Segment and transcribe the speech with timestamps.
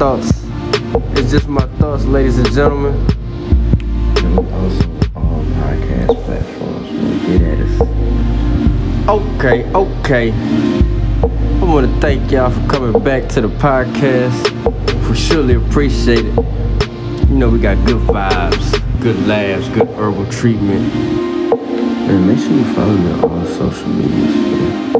[0.00, 0.56] it's just my
[0.96, 1.18] thoughts.
[1.18, 2.94] It's just my thoughts, ladies and gentlemen.
[4.24, 6.88] And we also all podcast platforms.
[7.26, 7.80] Get at us.
[9.08, 10.32] Okay, okay.
[10.32, 14.50] I want to thank y'all for coming back to the podcast.
[15.08, 16.34] We surely appreciate it.
[17.28, 20.94] You know, we got good vibes, good laughs, good herbal treatment.
[20.94, 24.92] And make sure you follow me on all social medias, man.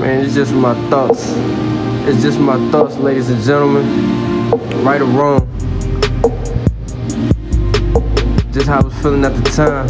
[0.00, 1.34] Man, it's just my thoughts.
[2.04, 4.50] It's just my thoughts, ladies and gentlemen.
[4.84, 5.48] Right or wrong.
[8.50, 9.86] Just how I was feeling at the time.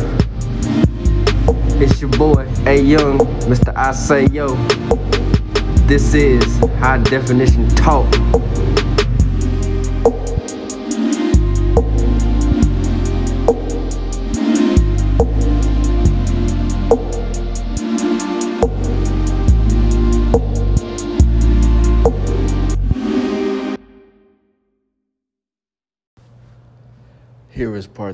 [1.81, 3.75] It's your boy, A Young, Mr.
[3.75, 4.55] I Say Yo.
[5.87, 6.45] This is
[6.81, 8.07] High Definition Talk.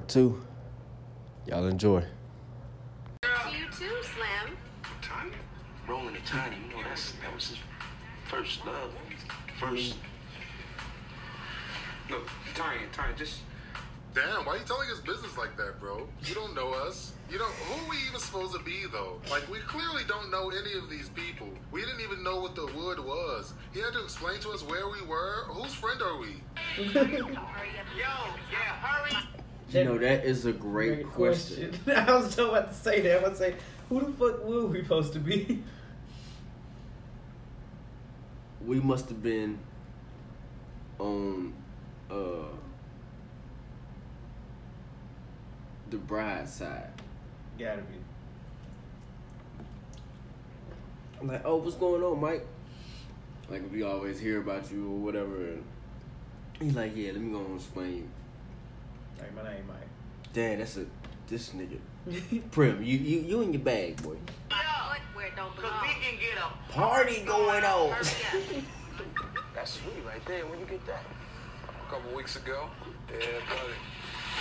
[0.08, 0.40] Part two.
[1.46, 2.02] Y'all enjoy.
[3.52, 4.56] You too, Slim.
[5.02, 5.32] Tiny?
[5.86, 7.58] Rolling a tiny, you know, that's that was his
[8.26, 8.90] first love.
[9.58, 9.96] First.
[12.10, 13.40] Look, Tiny, Tiny, just
[14.14, 16.08] Damn, why are you telling us business like that, bro?
[16.24, 17.12] You don't know us.
[17.30, 17.52] You don't.
[17.52, 19.20] Who are we even supposed to be, though?
[19.30, 21.48] Like, we clearly don't know any of these people.
[21.70, 23.52] We didn't even know what the wood was.
[23.72, 25.44] He had to explain to us where we were.
[25.48, 26.40] Whose friend are we?
[26.78, 26.94] yo,
[27.94, 29.37] yeah, hurry.
[29.70, 31.78] You know, that is a great, question.
[31.94, 33.22] I was so about to say that.
[33.22, 33.54] I was say,
[33.88, 35.62] who the fuck were we supposed to be?
[38.64, 39.58] We must have been
[40.98, 41.54] on
[42.10, 42.48] uh
[45.90, 46.90] the bride side.
[47.58, 47.94] Gotta be.
[51.20, 52.46] I'm like, oh, what's going on, Mike?
[53.50, 55.36] Like, we always hear about you or whatever.
[55.46, 55.64] And
[56.60, 58.08] he's like, yeah, let me go and explain.
[59.18, 59.88] Like my name, Mike.
[60.32, 60.86] Damn, that's a
[61.28, 61.78] this nigga.
[62.50, 64.16] Prim, you you you in your bag, boy.
[65.18, 65.82] Where don't Cause belong.
[65.82, 67.90] we can get a Party going on.
[69.54, 70.46] That's sweet right there.
[70.46, 71.02] When you get that?
[71.66, 72.70] a couple weeks ago.
[73.10, 73.16] Yeah,
[73.48, 73.74] buddy.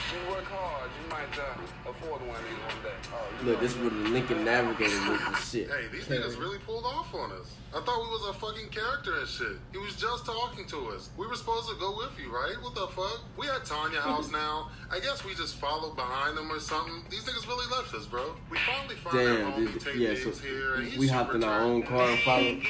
[0.08, 2.96] You work hard, might uh, afford one of these one day.
[3.12, 5.68] Oh, you Look, this is what the Lincoln Navigator was and shit.
[5.68, 7.52] Hey, these niggas really pulled off on us.
[7.76, 9.58] I thought we was a fucking character and shit.
[9.74, 11.10] He was just talking to us.
[11.18, 12.56] We were supposed to go with you, right?
[12.62, 13.20] What the fuck?
[13.38, 14.70] We at Tanya house now.
[14.90, 17.04] I guess we just followed behind them or something.
[17.10, 18.34] These niggas really left us, bro.
[18.50, 20.16] We finally found our Damn, homie dude, Tate yeah.
[20.16, 22.64] So here, and we hopped in our own car and followed.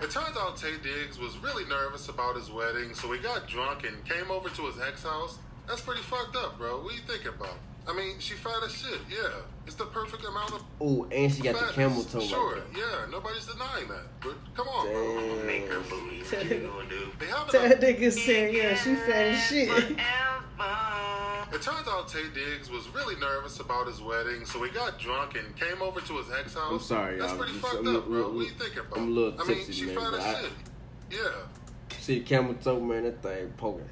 [0.00, 3.84] It turns out Taye Diggs was really nervous about his wedding, so he got drunk
[3.86, 5.38] and came over to his ex house.
[5.66, 6.82] That's pretty fucked up, bro.
[6.82, 7.54] What are you thinking about?
[7.88, 9.28] I mean, she fat as shit, yeah.
[9.64, 12.20] It's the perfect amount of Oh, and she got the camel toe.
[12.20, 13.06] Sure, Like yeah.
[13.10, 14.06] Nobody's denying that.
[14.20, 14.92] But come on, that.
[14.92, 15.46] bro.
[15.46, 15.88] Make her Damn.
[15.88, 17.08] believe what you gonna do.
[17.18, 17.78] They have That enough.
[17.80, 19.98] nigga said, yeah, she fat as shit.
[21.56, 25.36] It turns out Taye Diggs was really nervous about his wedding, so he got drunk
[25.38, 26.70] and came over to his ex house.
[26.70, 27.38] I'm sorry, That's y'all.
[27.38, 28.26] pretty Just- fucked I'm up, a- bro.
[28.28, 28.98] I'm What are you thinking about?
[28.98, 30.52] I'm a little I mean, tipsy, she man, fat but as I- shit.
[31.12, 31.98] Yeah.
[31.98, 33.04] See the camel toe, man.
[33.04, 33.88] That thing poking.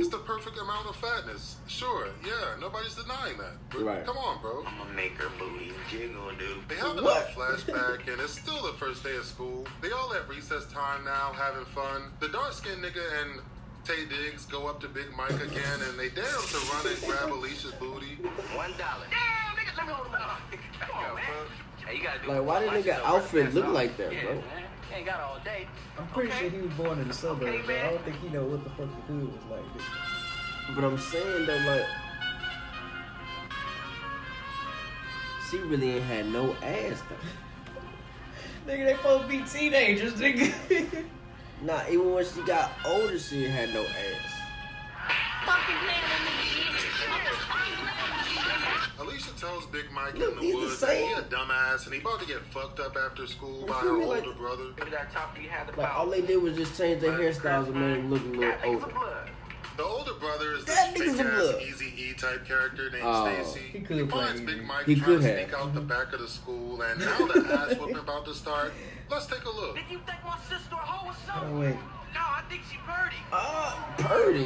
[0.00, 1.56] It's the perfect amount of fatness.
[1.66, 3.58] Sure, yeah, nobody's denying that.
[3.68, 4.06] But Right.
[4.06, 4.64] come on, bro.
[4.66, 6.62] I'm gonna make her believe what you gonna do.
[6.66, 9.66] They have another flashback, and it's still the first day of school.
[9.82, 12.12] They all at recess time now, having fun.
[12.20, 13.40] The dark skinned nigga and
[13.84, 17.00] Taye Diggs go up to Big Mike again, and they dare him to run and
[17.04, 18.16] grab Alicia's booty.
[18.54, 19.06] One dollar.
[19.10, 20.40] Damn, nigga, let me hold him up.
[20.80, 21.24] Come on, man.
[21.86, 23.72] Hey, you gotta do Like, why did watch nigga yourself, outfit look all.
[23.72, 24.34] like that, yeah, bro?
[24.34, 24.44] Man.
[24.94, 25.66] Ain't got all day.
[25.98, 26.40] I'm pretty Okay.
[26.40, 27.42] sure he was born in the suburbs.
[27.44, 30.74] Okay, but I don't think he know what the fuck the hood was like.
[30.76, 31.86] But I'm saying though, like,
[35.50, 38.66] she really ain't had no ass though.
[38.72, 41.04] Nigga, they supposed to be teenagers, nigga.
[41.62, 44.36] Nah, even when she got older, she had no ass.
[48.98, 51.94] Alicia tells Big Mike Look, in the he's the woods that he a dumbass and
[51.94, 54.04] he about to get fucked up after school by her me?
[54.04, 54.64] older Like- brother.
[54.78, 57.66] Maybe that top you had the Like, all they did was just change their hairstyles
[57.66, 59.26] and made them look a little older.
[59.76, 61.80] The older brother is That this nigga's fake a ass.
[61.80, 63.24] Eazy E type character named Oh.
[63.44, 63.60] Stacy.
[63.72, 65.48] He could play finds Big Mike He trying could to have.
[65.48, 68.72] sneak out the back of the school, and now the ass whooping about to start.
[69.10, 69.76] Let's take a look.
[69.76, 71.58] Did you think my sister a hoe or Oh, something?
[71.60, 71.74] wait.
[72.14, 73.16] No, I think she purdy.
[73.32, 74.44] Oh, Purdy.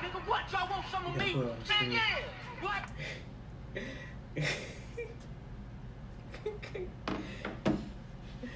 [0.00, 0.40] Nigga, what?
[0.52, 1.34] Y'all want some of me?
[1.34, 2.18] Man, yeah.
[2.60, 2.84] What?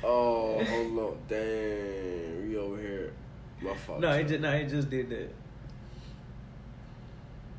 [0.06, 1.16] Oh, hold on.
[1.28, 1.63] Damn.
[3.88, 4.00] We over here.
[4.00, 4.00] My fault.
[4.00, 4.28] no, he son.
[4.28, 5.34] just, no, he just did that.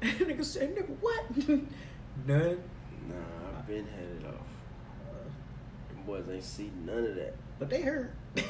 [0.28, 1.48] nigga said, nigga, what?
[2.28, 2.64] None.
[3.08, 4.34] Nah, I've been had it off.
[5.10, 5.94] Uh.
[5.94, 7.36] Them boys ain't see none of that.
[7.60, 8.12] But they heard.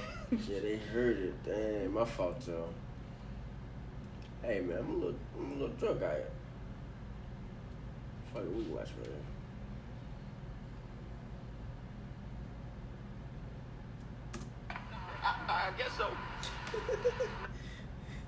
[0.49, 1.43] Yeah, they heard it.
[1.45, 2.73] Damn, my fault, y'all.
[4.41, 6.29] Hey man, I'm a little, I'm a little drunk out here.
[8.33, 9.11] Fuck it, we watch man.
[15.47, 16.07] I guess so.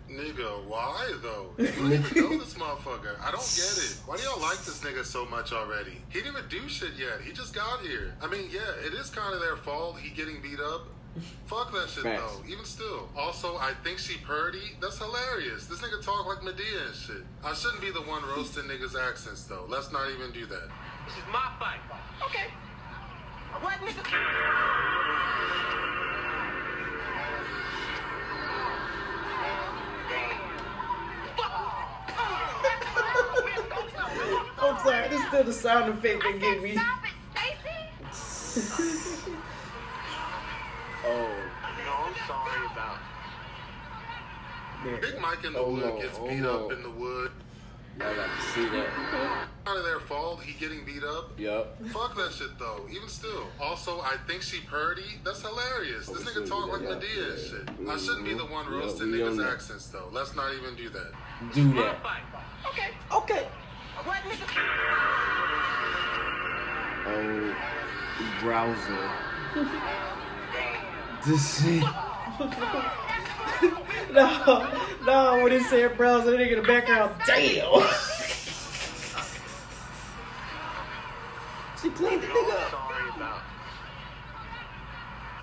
[0.09, 1.51] Nigga, why though?
[1.57, 3.19] You don't even know this motherfucker.
[3.19, 3.97] I don't get it.
[4.05, 5.97] Why do y'all like this nigga so much already?
[6.09, 7.21] He didn't even do shit yet.
[7.21, 8.15] He just got here.
[8.21, 9.99] I mean, yeah, it is kind of their fault.
[9.99, 10.87] He getting beat up.
[11.45, 12.21] Fuck that shit Facts.
[12.21, 12.43] though.
[12.47, 13.09] Even still.
[13.17, 14.75] Also, I think she purdy.
[14.79, 15.65] That's hilarious.
[15.65, 17.23] This nigga talk like Madea and shit.
[17.43, 19.65] I shouldn't be the one roasting niggas' accents though.
[19.67, 20.69] Let's not even do that.
[21.05, 21.79] This is my fight.
[22.23, 22.47] Okay.
[23.61, 24.03] What nigga?
[34.77, 36.73] I'm sorry, this is still the sound effect that get me.
[36.73, 37.13] Stop it,
[38.51, 39.31] Stacy.
[41.05, 41.29] Oh,
[41.85, 42.97] No, I'm sorry about.
[45.01, 46.65] Big Mike in the Hold wood on, gets hold beat on.
[46.65, 47.31] up in the wood.
[47.99, 48.87] y'all got to see that.
[49.63, 50.41] Kind of their fault.
[50.43, 51.31] He getting beat up.
[51.39, 51.87] Yep.
[51.87, 52.85] Fuck that shit though.
[52.91, 53.47] Even still.
[53.61, 55.03] Also, I think she purdy.
[55.23, 56.09] That's hilarious.
[56.09, 57.49] Oh, this Oh, nigga talk like yeah, Madea and yeah.
[57.49, 57.69] shit.
[57.69, 59.53] I mm, shouldn't be the one roasting Yeah, niggas' that.
[59.53, 60.09] accents though.
[60.11, 61.11] Let's not even do that.
[61.53, 61.97] Do that.
[62.69, 62.89] Okay.
[63.13, 63.47] Okay.
[64.07, 64.47] What nigga?
[67.09, 67.55] Oh,
[68.41, 69.09] browser.
[71.25, 71.83] this shit.
[74.09, 74.25] No,
[75.05, 77.35] no, when it said browser, the nigga in the background, damn.
[81.81, 82.71] she cleaned the nigga up.
[82.71, 83.41] Sorry about.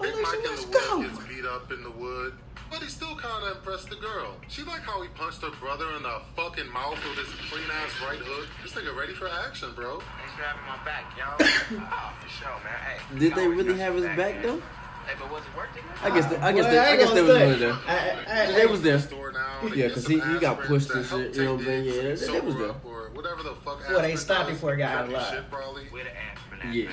[0.00, 0.98] Big Alicia, Mike in let's the go.
[0.98, 2.32] wood gets beat up in the wood.
[2.84, 4.36] But he still kind of impressed the girl.
[4.48, 7.92] She like how he punched her brother in the fucking mouth with his clean ass
[8.06, 8.46] right hook.
[8.62, 10.00] This nigga ready for action, bro.
[10.00, 11.34] Thanks for having my back, y'all.
[11.80, 12.76] oh, ah, for sure, man.
[12.84, 13.18] Hey.
[13.18, 14.42] Did they really have his back man.
[14.42, 14.56] though?
[15.06, 15.82] Hey, but was it worth it?
[16.02, 16.26] I guess.
[16.26, 16.64] They, I guess.
[16.64, 17.58] Well, They, I ain't guess they was stunt.
[17.60, 17.72] there.
[17.72, 18.98] I, I, They was there.
[18.98, 21.60] Store now and Yeah, because he- he got pushed to and shit, you know what
[21.60, 21.84] I'm saying?
[21.86, 22.68] Yeah, they- they was there.
[22.70, 23.80] up, Or whatever the fuck.
[23.88, 24.56] Well, they stopped does.
[24.58, 25.32] before it got out of line.
[25.32, 25.44] Shit.
[25.90, 26.90] Where the aspirin at, Yeah.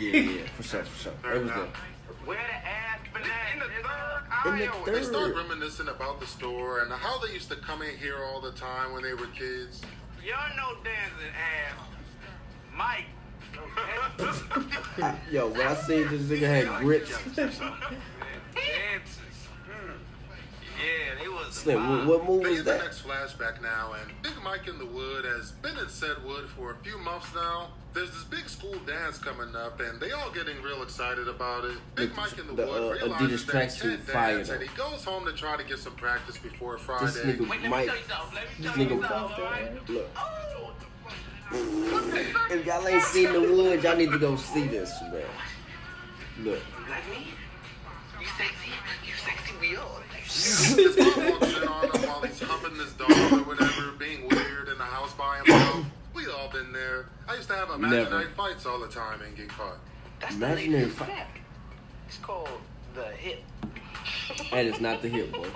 [0.00, 1.34] Yeah, yeah, for sure, for sure.
[1.34, 1.68] It was there.
[2.24, 2.95] Where the aspirin at?
[3.22, 4.84] In the third In the aisle.
[4.84, 8.18] third- They start reminiscing about the store and how they used to come in here
[8.24, 9.80] all the time when they were kids.
[10.24, 11.78] Y'all know dancing ass.
[12.74, 13.06] Mike.
[15.30, 17.60] Yo, when I seen this nigga had grits, Dances.
[20.78, 22.06] Yeah, they was Slim, vibe.
[22.06, 24.84] what, what move They was get the next flashback now, and Big Mike in the
[24.86, 27.68] Wood has been in said wood for a few months now.
[27.94, 31.78] There's this big school dance coming up, and they all getting real excited about it.
[31.94, 34.54] Big The- Mike in the, the, Wood uh, realizes Adidas that he can't dance, though.
[34.54, 37.06] and he goes home to try to get some practice before Friday.
[37.06, 38.38] This nigga Wait, let Mike, tell you something.
[38.60, 39.88] Let me this nigga, something, all right?
[39.88, 40.08] look.
[42.50, 45.22] If y'all ain't seen the wood, y'all need to go see this, man.
[46.42, 46.58] Look.
[46.58, 47.28] You Like me?
[48.20, 48.70] You sexy?
[49.06, 49.52] You sexy?
[49.60, 50.00] We all.
[50.46, 54.68] His mom walks in on him while he's humping this dog or whatever, being weird
[54.68, 55.84] in the house by himself.
[56.14, 57.06] We all been there.
[57.28, 58.28] I used to have imaginary Never.
[58.30, 59.78] fights all the time and get caught.
[60.20, 61.38] That's Imaginary the fi- fact.
[62.08, 62.48] It's called
[62.94, 63.42] the hip.
[64.50, 65.48] That is not the hip, boy.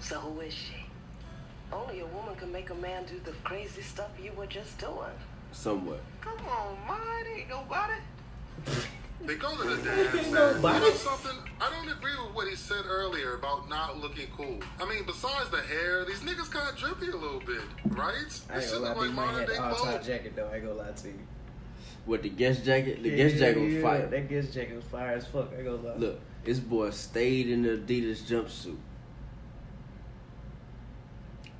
[0.00, 0.74] So who is she?
[1.72, 4.94] Only a woman can make a man do the crazy stuff you were just doing.
[5.52, 6.00] Somewhat.
[6.20, 7.26] Come on, man.
[7.36, 7.94] Ain't nobody.
[9.26, 10.14] They go to the dance.
[10.14, 11.36] and, you know something?
[11.60, 14.58] I don't agree with what he said earlier about not looking cool.
[14.80, 18.12] I mean, besides the hair, these niggas kind of drippy a little bit, right?
[18.14, 20.48] I This ain't shit gonna lie, look like Big Mike had all time jacket though.
[20.48, 21.18] I ain't gonna lie to you.
[22.06, 24.06] With the guest jacket, the guest jacket was Yeah, fire.
[24.06, 25.48] That guest jacket was fire as fuck.
[25.52, 25.96] I ain't gonna lie.
[25.96, 28.76] Look, this boy stayed in the Adidas jumpsuit.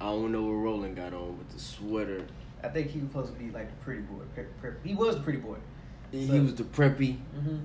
[0.00, 2.26] I don't know what Roland got on with the sweater.
[2.62, 4.22] I think he was supposed to be like the pretty boy.
[4.34, 5.56] Pre- pre- he was the pretty boy.
[6.12, 7.16] He, So- he was the preppy.
[7.34, 7.56] hmm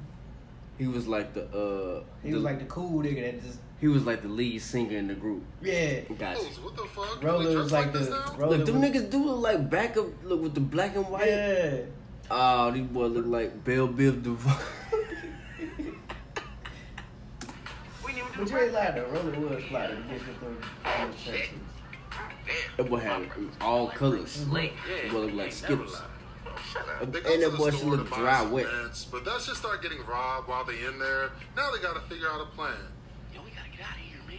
[0.77, 2.03] He was like the uh.
[2.23, 4.95] He the- was like the cool nigga that just he was like the lead singer
[4.97, 5.43] in the group.
[5.61, 6.01] yeah.
[6.17, 6.39] Gotcha.
[6.61, 7.23] What the fuck?
[7.23, 8.35] Roller was dress like the now?
[8.37, 10.05] Roller Look, them was, niggas do look like back up.
[10.23, 11.27] Look with the black and white.
[11.27, 11.77] Yeah.
[12.29, 14.51] Oh, these boys look like Bell Biv DeVoe.
[18.05, 18.95] We didn't But the you ain't rap.
[18.95, 19.19] lying though.
[19.31, 19.87] Roller was fly.
[19.87, 21.49] The bitch with them them shirts.
[22.77, 23.29] that boy had
[23.59, 24.31] all colors.
[24.31, 24.73] Slick.
[24.89, 25.01] Yeah.
[25.03, 26.01] That boy look like Ain't Skittles.
[26.75, 26.85] Lied.
[26.85, 27.01] Shut up.
[27.03, 28.65] And They go to that the boy look dry some wet.
[28.65, 31.31] mints, but that should start getting robbed while they in there.
[31.55, 32.73] Now they gotta figure out a plan.
[33.33, 34.37] Yo, we gotta get out of here, man.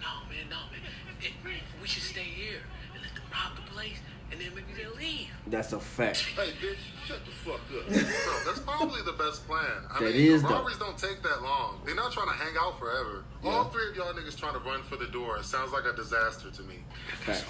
[0.00, 0.80] No, man, no, man.
[1.20, 1.32] It,
[1.80, 2.60] we should stay here
[2.94, 3.96] and let them rob the place,
[4.30, 5.28] and then maybe they'll leave.
[5.46, 6.24] That's a fact.
[6.36, 6.76] Hey, bitch,
[7.06, 7.86] shut the fuck up.
[7.88, 9.64] Bro, that's probably the best plan.
[9.90, 10.48] I That mean, is, though.
[10.50, 11.80] robberies don't take that long.
[11.86, 13.24] They're not trying to hang out forever.
[13.44, 15.36] All three of y'all niggas trying to run for the door.
[15.38, 16.76] It sounds like a disaster to me.
[17.24, 17.44] Facts.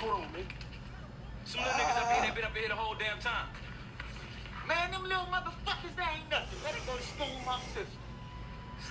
[0.00, 0.46] Hold on, man.
[1.44, 3.48] Some little niggas up here, they been up here the whole damn time.
[4.66, 6.58] Man, them little motherfuckers, they ain't nothing.
[6.64, 8.00] Let it go to school, my sister.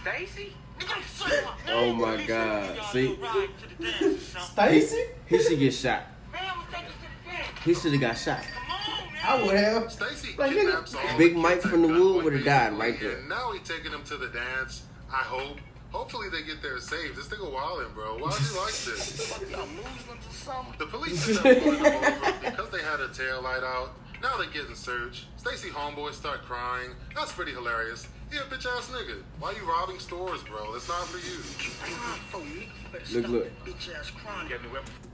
[0.01, 0.53] Stacy?
[0.77, 2.79] Nigga, say my Oh my God.
[2.91, 3.07] See?
[3.07, 4.51] a little ride to the dance or something.
[4.51, 5.03] Stacy?
[5.25, 6.03] He should get shot.
[6.31, 7.59] Man, I'm taking to the dance.
[7.65, 8.43] He should have got shot.
[8.43, 9.23] Come on, man.
[9.25, 9.91] I would have.
[9.91, 13.17] Stacy Like, nigga, Big Mike from the at Wood would've died right there.
[13.17, 14.83] And now he taking him to the dance.
[15.11, 15.57] I hope.
[15.91, 17.15] Hopefully they get there safe.
[17.15, 18.17] This nigga wildin', bro.
[18.19, 19.31] Why'd you like this?
[19.51, 20.73] Y'all Muslims or something?
[20.77, 23.91] The police ended up pulling them over because they had a tail light out.
[24.21, 25.25] Now they getting searched.
[25.37, 26.91] Stacy homeboys start crying.
[27.15, 28.07] That's pretty hilarious.
[28.31, 29.23] Yeah, bitch ass nigga.
[29.39, 30.73] Why you robbing stores, bro?
[30.73, 31.39] That's not for you.
[31.39, 33.65] Nigga, you better Look, look.
[33.65, 34.49] bitch ass crying.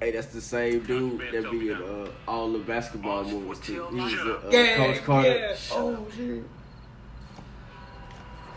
[0.01, 3.87] Hey, that's the same dude that be in uh, all the basketball movies too.
[3.91, 5.29] He was uh, Yeah, Coach Carter.
[5.29, 5.55] yeah.
[5.71, 6.43] Oh, shit.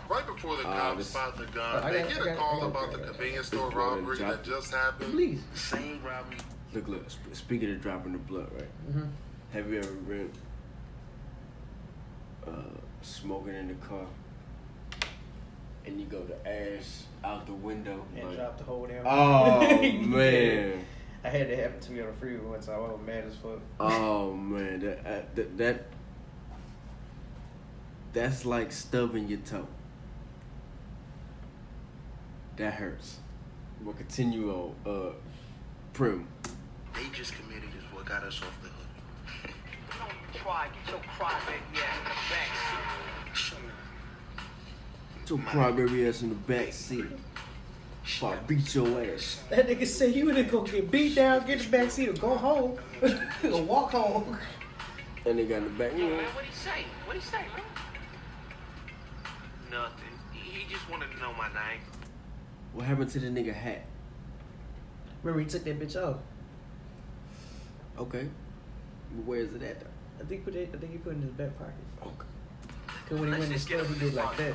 [0.09, 2.61] Right before the Ah, cops this- spot the gun, they got- get a got- call
[2.61, 5.13] got- about the convenience store This robbery dropped that just happened.
[5.13, 5.43] Please.
[5.55, 6.37] Same robbery.
[6.73, 7.11] Look, look.
[7.13, 8.71] Sp- speaking of dropping the blood, right?
[8.89, 9.05] Mm-hmm.
[9.53, 10.31] Have you ever been
[12.47, 12.51] uh,
[13.03, 14.07] smoking in the car
[15.87, 18.05] and you go to ash out the window?
[18.17, 19.05] And like- drop the whole damn.
[19.07, 20.85] oh man.
[21.25, 22.69] I had that happen to me on the freeway once.
[22.69, 23.59] I was mad as fuck.
[23.81, 25.87] Oh man, that, uh, that that
[28.13, 29.67] that's like stubbing your toe.
[32.59, 33.19] That hurts.
[33.85, 34.75] We'll continue on.
[34.85, 35.13] Uh,
[35.93, 36.27] Prim.
[36.93, 39.55] They just committed is what got us off the hook.
[39.97, 40.67] Don't try.
[40.85, 43.69] Get your crybaby ass in the back seat.
[45.21, 47.05] Put your crybaby ass in the back seat.
[48.03, 49.41] Before I beat your ass.
[49.51, 52.37] That nigga said he would go get beat down, get the back seat, or go
[52.37, 52.79] home,
[53.45, 54.37] or walk home.
[55.25, 55.95] And they got in the back.
[55.95, 56.85] Man, what'd he say?
[57.07, 57.65] What'd he say, man?
[59.71, 60.19] Nothing.
[60.33, 61.81] He he just wanted to know my name.
[62.79, 63.83] What happened to the nigga hat?
[65.25, 66.19] Remember he took that bitch off.
[67.99, 68.29] Okay.
[69.17, 69.87] But where is it at though?
[70.21, 70.71] I think put it.
[70.73, 71.75] I think he put it in his back pocket.
[72.01, 72.29] Okay.
[73.09, 74.55] Cause when he went in the store, he did like that.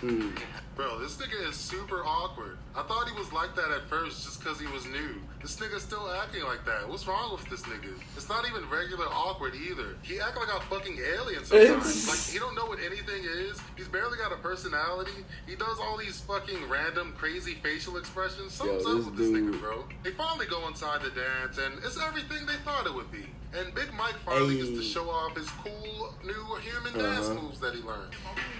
[0.00, 0.38] Mm.
[0.74, 2.56] Bro, this nigga is super awkward.
[2.74, 5.20] I thought he was like that at first just because he was new.
[5.42, 6.88] This nigga's still acting like that.
[6.88, 7.90] What's wrong with this nigga?
[8.16, 9.96] It's not even regular awkward either.
[10.02, 12.06] He act like a fucking alien sometimes.
[12.08, 13.58] like he don't know what anything is.
[13.76, 15.24] He's barely got a personality.
[15.48, 18.52] He does all these fucking random crazy facial expressions.
[18.52, 19.84] Something's Yo, up this with this dude- nigga, bro.
[20.04, 23.26] They finally go inside the dance and it's everything they thought it would be.
[23.58, 27.42] And Big Mike finally gets to show off his cool new human dance Uh-huh.
[27.42, 28.14] moves that he learned.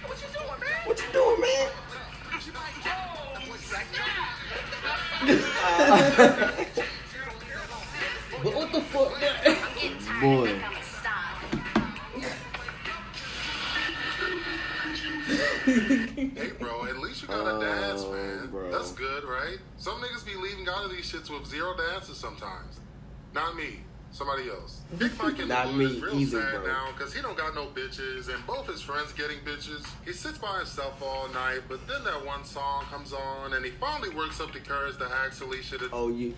[0.05, 0.81] What you doing, man?
[0.85, 1.69] What you doing, man?
[8.43, 9.21] But what the fuck?
[9.21, 10.21] man?
[10.21, 10.61] Boy.
[15.65, 18.49] Hey, bro, at least you got a Oh, dance, man.
[18.49, 18.71] bro.
[18.71, 19.57] That's good, right?
[19.77, 22.79] Some niggas be leaving out of these shits with zero dances sometimes.
[23.33, 23.79] Not me.
[24.13, 24.81] Somebody else.
[24.97, 26.67] Big Mike in the Not mood me is real either, sad bro.
[26.67, 29.85] now because he don't got no bitches and both his friends getting bitches.
[30.05, 33.71] He sits by himself all night, but then that one song comes on and he
[33.71, 36.35] finally works up the courage to ask Alicia to Oh, you.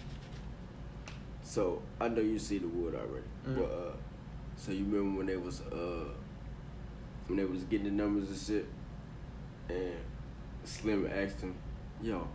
[1.44, 3.92] So I know you see the wood already, but uh,
[4.58, 6.06] so you remember when they was uh,
[7.28, 8.66] when they was getting the numbers and shit,
[9.70, 9.94] and
[10.64, 11.56] Slim asked him,
[12.02, 12.28] "Yo,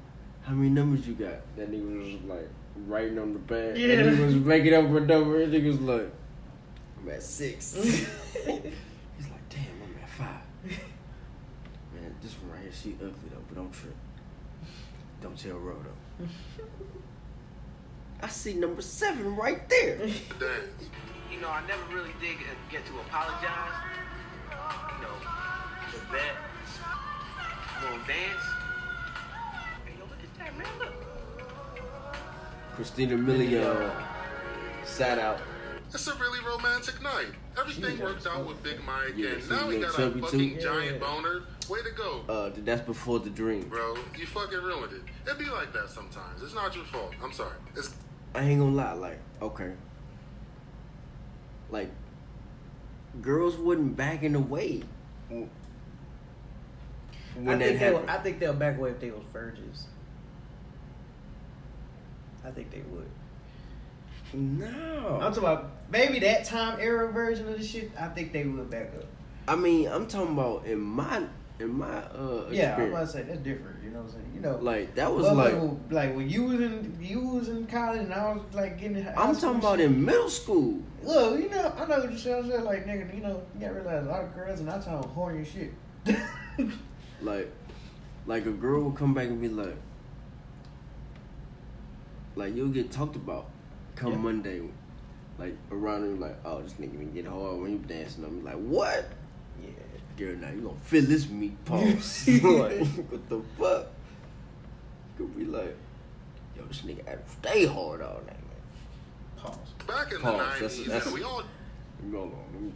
[0.43, 2.49] how many numbers you got?" That nigga was like
[2.89, 3.95] writing on the pad, Yeah.
[4.01, 5.43] and he was making up a number.
[5.43, 6.11] And nigga was like,
[7.01, 7.75] "I'm at six.
[7.75, 8.07] He's
[8.47, 10.43] like, "Damn, I'm at five.
[11.95, 13.95] Man, this one right here, she ugly though, but don't trip.
[15.23, 15.93] Don't tell Rodo.
[18.23, 20.07] I see number seven right there.
[20.07, 23.73] You know, I never really did get, get to apologize.
[24.51, 25.15] You know,
[25.91, 26.37] for that.
[27.83, 28.45] Little dance.
[29.87, 30.67] Hey, yo, look at that, man.
[30.79, 31.00] Look.
[32.81, 33.93] Christina Milian
[34.85, 35.39] sat out.
[35.93, 37.27] It's a really romantic night.
[37.59, 40.55] Everything She worked out with Big Mike, Yeah, and now a he got a fucking
[40.55, 40.61] too.
[40.63, 41.43] giant boner.
[41.69, 42.23] Way to go.
[42.27, 43.69] Uh, that's before the dream.
[43.69, 45.03] Bro, you fucking ruined it.
[45.31, 46.43] It be like that sometimes.
[46.43, 47.13] It's not your fault.
[47.23, 47.53] I'm sorry.
[47.77, 47.95] It's
[48.35, 49.73] I ain't gonna lie, like, okay.
[51.69, 51.91] Like,
[53.21, 54.85] girls wasn't backing away
[55.29, 55.51] when
[57.47, 57.93] I that think they'll.
[57.93, 58.11] happened.
[58.11, 59.87] I think they'll back away if they was virgins.
[62.45, 63.09] I think they would.
[64.33, 65.19] no.
[65.21, 67.91] I'm talking about maybe that time era version of the shit.
[67.99, 69.05] I think they would back up.
[69.49, 71.25] I mean, I'm talking about in my
[71.59, 72.93] in my uh Yeah, I'm experience.
[72.93, 73.83] about to say that's different.
[73.85, 74.33] You know what I'm saying?
[74.35, 77.67] You know, like that was like will- like when you was in you was in
[77.67, 79.03] college and I was like getting.
[79.03, 79.87] high I'm talking about shit.
[79.91, 80.81] in middle school.
[81.03, 82.45] Look, you know, I know what you said.
[82.45, 84.79] I said like nigga, you know, you gotta realize a lot of girls and I
[84.81, 85.73] talking horny shit.
[87.23, 87.53] Like,
[88.27, 89.77] like a girl will come back and be like,
[92.41, 93.51] like you'll get talked about
[93.95, 94.19] come Yeah.
[94.19, 94.63] Monday,
[95.39, 98.25] like around him, like, oh, this nigga been getting hard when you dancing.
[98.25, 99.09] I'm like, what?
[99.63, 99.69] Yeah.
[100.17, 102.29] Girl, now you gonna feel this meat pause.
[102.43, 102.81] like,
[103.11, 103.87] what the fuck?
[105.19, 105.77] You could be like,
[106.57, 109.37] yo, this nigga had to stay hard all night, man.
[109.37, 109.59] Pause.
[109.87, 110.77] Back in Pause.
[110.77, 111.43] the That's- 90s, we all
[112.01, 112.45] Let me Hold on.
[112.55, 112.73] Let me...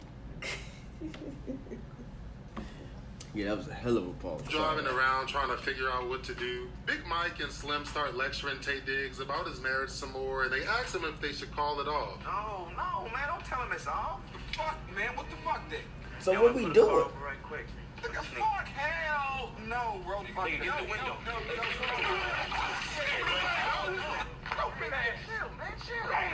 [3.35, 4.41] yeah, that was a hell of a pause.
[4.49, 6.67] driving around trying to figure out what to do.
[6.85, 10.63] Big Mike and Slim start lecturing Taye Diggs about his marriage some more, and they
[10.65, 12.17] ask him if they should call it off.
[12.23, 14.19] No, no, man, don't tell him it's off.
[14.31, 15.79] The Fuck, man, what the fuck then?
[16.19, 17.05] So Yo, what let's we put the car doing?
[17.05, 17.65] over Right quick.
[18.01, 20.27] Nigga, fuck, hell no, Brody.
[20.33, 21.15] Fuck, Nigga, get yo, the window.
[21.25, 22.15] yo, yo, yo, yo.
[22.45, 24.34] Bro, man, chill, man, chill.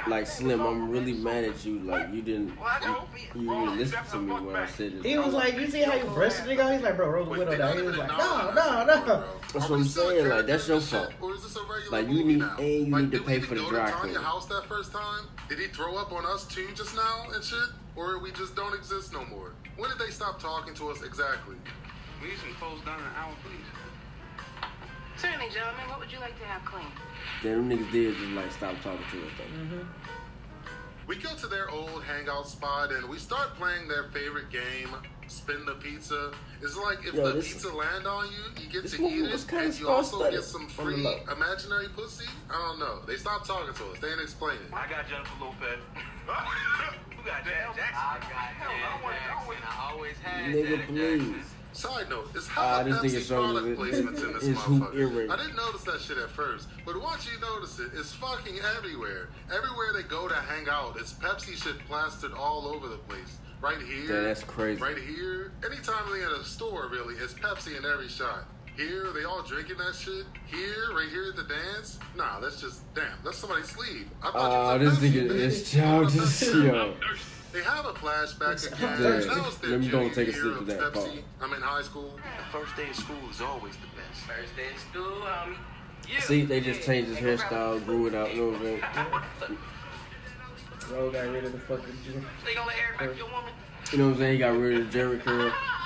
[0.07, 1.79] Like Slim, I'm really mad at you.
[1.79, 2.49] Like you didn't,
[3.35, 5.05] you, you didn't listen to me when I said this.
[5.05, 6.73] He was like, you see how you pressed the nigga?
[6.73, 7.77] He's like, bro, roll the Wait, window they down.
[7.77, 9.23] He was like, no, no, no.
[9.53, 11.09] That's what we I'm saying, like, that's your fault.
[11.11, 12.55] shit, Or is this a regular Like, you need- now?
[12.57, 14.21] and you need to pay for the go dry to Tanya cleaning.
[14.23, 15.25] house that first time?
[15.49, 17.59] Did he throw up on us too just now and shit?
[17.95, 19.53] Or we just don't exist no more?
[19.77, 21.55] When did they stop talking to us exactly?
[22.21, 23.65] We usually close down an hour, please.
[25.51, 25.89] Certainly, gentlemen.
[25.89, 26.85] What would you like to have clean?
[27.43, 29.43] Damn, them niggas did just like stop talking to us though.
[29.77, 29.87] Mm-hmm.
[31.07, 34.89] We go to their old hangout spot and we start playing their favorite game,
[35.27, 36.31] Spin the Pizza.
[36.61, 39.43] It's like if Yo, the this- pizza land on you, you get to eat was
[39.43, 42.29] it, and you also star-studded get some free imaginary pussy.
[42.49, 42.99] I don't know.
[43.05, 43.99] They stopped talking to us.
[43.99, 44.61] They ain't explaining.
[44.71, 45.79] I got Jennifer Lopez.
[46.27, 47.97] Who got Janet Jackson?
[47.97, 49.63] I got Janet Jackson.
[49.67, 51.60] I always had Nigga, Janet Jackson.
[51.73, 55.29] Side note, it's hella this Pepsi product me placements in this his motherfucker.
[55.31, 59.29] I didn't notice that shit at first, but once you notice it, it's fucking everywhere.
[59.47, 63.37] Everywhere they go to hang out, it's Pepsi shit plastered all over the place.
[63.61, 64.15] Right here.
[64.15, 64.81] Yeah, that's crazy.
[64.81, 65.51] Right here.
[65.63, 68.45] Anytime they in a store, really, it's Pepsi in every shot.
[68.75, 70.25] Here, they all drinking that shit.
[70.47, 71.99] Here, right here at the dance.
[72.15, 73.05] Nah, that's just damn.
[73.23, 74.09] That's somebody's sleeve.
[74.23, 76.95] I thought Ah, you was this a Pepsi nigga is childish, yo.
[77.53, 79.01] They have a flashback again.
[79.01, 79.27] Damn.
[79.27, 80.93] Now it's their Let me go junior and take a sip of of that, Pepsi.
[80.93, 81.07] Paul.
[81.41, 82.15] I'm in high school.
[82.15, 84.21] The first day of school is always the best.
[84.25, 85.57] First day of school, um, homie.
[86.11, 86.19] Yeah.
[86.21, 88.61] See, they just changed his hairstyle, grew it out, you know what I'm
[89.47, 89.57] saying?
[90.87, 91.85] Bro got rid of the fucking.
[92.45, 93.53] They gonna let Eric back your woman?
[93.91, 94.33] You know what I'm saying?
[94.33, 95.51] He got rid of Jheri curl.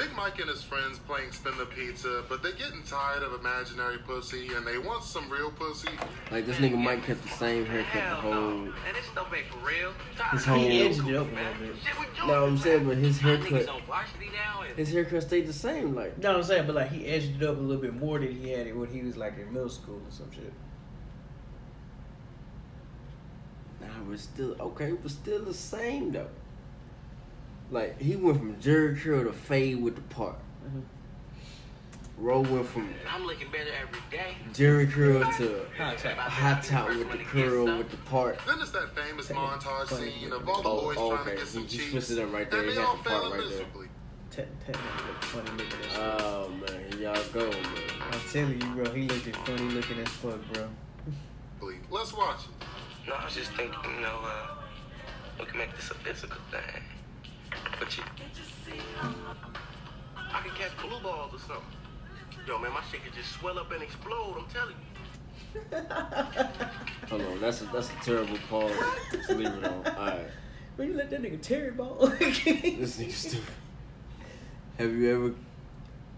[0.00, 3.98] Big Mike and his friends playing spin the pizza, but they're getting tired of imaginary
[3.98, 5.90] pussy and they want some real pussy.
[6.30, 8.32] Like this nigga Mike kept the same haircut the Hell whole.
[8.32, 8.50] no.
[8.64, 9.92] Man, this stuff ain't for real.
[10.32, 11.76] His whole- He edged it up a little bit.
[11.84, 15.22] Shit, we doing, No, I'm saying, but his haircut, on varsity now and his haircut
[15.22, 15.94] stayed the same.
[15.94, 16.66] Like, You know what I'm saying?
[16.66, 18.88] But like he edged it up a little bit more than he had it when
[18.88, 20.50] he was like in middle school or some shit.
[23.82, 26.28] nah, but still okay, but still the same though.
[27.70, 30.36] Like he went from Jheri curl to fade with the part.
[30.66, 30.82] Mhm.
[32.18, 34.36] Ro went from I'm looking better every day.
[34.52, 36.12] Jheri curl to Hot top.
[36.18, 38.38] hot top with the curl with the part.
[38.46, 40.10] Then it's that famous montage funny.
[40.20, 41.90] scene of all the Oh, boys oh, trying to get some He- he cheeks.
[42.06, 42.60] switched it up right there.
[42.60, 43.48] And they all the part failing right there.
[43.50, 43.88] miserably.
[44.30, 44.72] Te- te-
[45.22, 46.20] funny looking as fuck.
[46.22, 47.64] Oh man, y'all go, man.
[48.12, 50.68] I'm telling you, bro, he looking funny looking as fuck, bro.
[51.90, 52.66] Let's watch it.
[53.08, 54.54] No, I was just thinking, you know, uh,
[55.38, 56.82] we can make this a physical thing.
[57.80, 58.04] But you,
[60.16, 61.64] I can catch blue balls or something.
[62.46, 64.36] Yo, man, my shit could just swell up and explode.
[64.38, 65.78] I'm telling you.
[67.08, 68.70] Hold on, that's a, that's a terrible pause.
[69.10, 69.72] Just leave it on.
[69.86, 70.26] All right,
[70.76, 72.06] When you let that nigga Terry ball.
[72.18, 73.48] this nigga stupid.
[74.78, 75.34] Have you ever,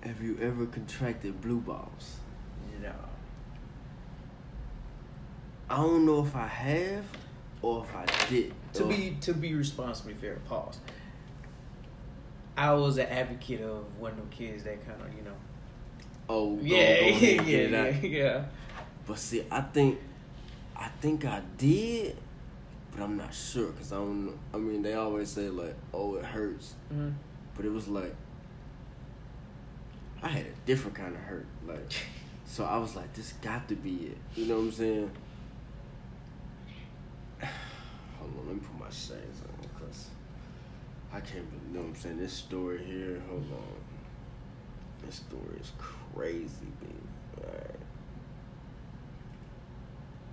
[0.08, 2.16] have you ever contracted blue balls?
[2.82, 2.92] no.
[5.70, 7.04] I don't know if I have
[7.62, 8.52] or if I did.
[8.74, 10.78] To be to be responsibly fair, pause.
[12.56, 15.36] I was an advocate of one of them kids that kind of you know.
[16.28, 17.70] oh, go, Yeah, go ahead, yeah, it
[18.04, 18.44] yeah, yeah.
[19.06, 19.98] But see, I think,
[20.76, 22.16] I think I did,
[22.92, 24.26] but I'm not sure because I don't.
[24.26, 24.32] know.
[24.54, 27.14] I mean, they always say like, "Oh, it hurts," Mhm.
[27.56, 28.14] but it was like,
[30.22, 31.46] I had a different kind of hurt.
[31.66, 31.92] Like,
[32.46, 35.10] so I was like, "This got to be it." You know what I'm saying?
[38.20, 39.51] Hold on, let me put my shades on
[41.14, 41.44] I can't.
[41.44, 42.18] Really, you know what I'm saying?
[42.18, 43.22] This story here.
[43.28, 45.04] Hold on.
[45.04, 47.44] This story is crazy, dude.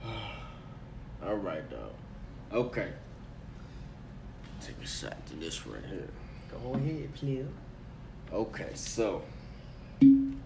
[0.03, 0.31] Alright.
[1.25, 1.91] All right, dog.
[2.51, 2.93] Okay.
[4.61, 6.07] Take a shot to this right here.
[6.49, 7.47] Go ahead, player.
[8.31, 9.23] Okay, so.
[10.01, 10.37] You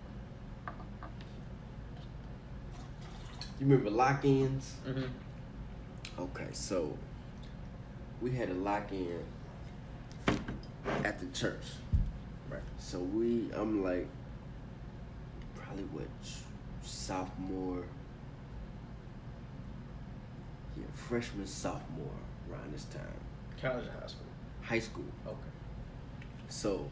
[3.59, 4.75] remember lock-ins?
[4.87, 6.21] Mm-hmm.
[6.21, 6.97] Okay, so
[8.21, 9.19] we had a lock-in
[11.03, 11.63] at the church.
[12.49, 12.61] Right.
[12.77, 14.07] So we, I'm like,
[15.55, 16.07] probably what,
[16.83, 17.83] sophomore,
[20.77, 22.07] yeah, freshman, sophomore
[22.51, 23.01] around this time.
[23.61, 24.25] College or high school?
[24.61, 25.05] High school.
[25.25, 25.37] Okay.
[26.49, 26.89] So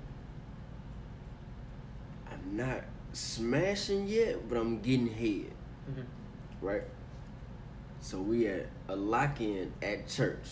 [2.31, 2.81] I'm not
[3.13, 5.51] smashing yet, but I'm getting head.
[5.91, 6.05] Mhm.
[6.61, 6.83] Right?
[7.99, 10.47] So we at a lock in at church.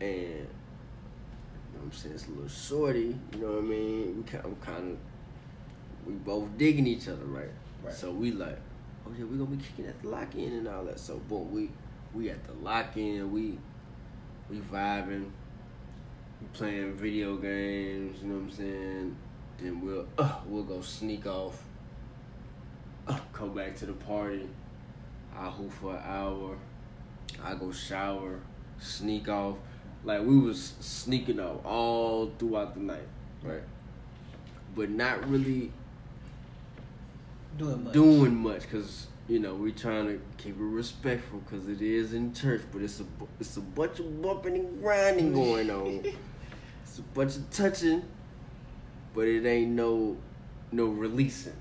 [0.00, 0.46] And
[1.78, 2.14] know I'm saying?
[2.14, 4.16] It's a little shorty, you know what I mean?
[4.16, 4.98] We kind I'm kind of
[6.06, 7.50] we both digging each other, right?
[7.82, 7.94] Right.
[7.94, 8.58] So we like,
[9.06, 10.98] oh yeah, we gonna be kicking at the lock in and all that.
[10.98, 11.70] So boom, we
[12.14, 13.58] we at the lock in, we
[14.50, 15.30] we vibing,
[16.40, 19.16] we playing video games, you know what I'm saying?
[19.58, 21.62] Then we'll uh, we'll go sneak off,
[23.06, 24.48] uh, come back to the party.
[25.36, 26.56] I hoop for an hour.
[27.44, 28.40] I go shower,
[28.80, 29.56] sneak off.
[30.04, 33.08] Like we was sneaking up all throughout the night,
[33.42, 33.62] right?
[34.74, 35.72] But not really
[37.58, 37.92] Doing much.
[37.92, 42.32] doing much because you know we trying to keep it respectful because it is in
[42.32, 43.04] church, but it's a
[43.40, 46.04] it's a bunch of bumping and grinding going on.
[46.84, 48.02] it's a bunch of touching,
[49.14, 50.16] but it ain't no
[50.70, 51.56] no releasing.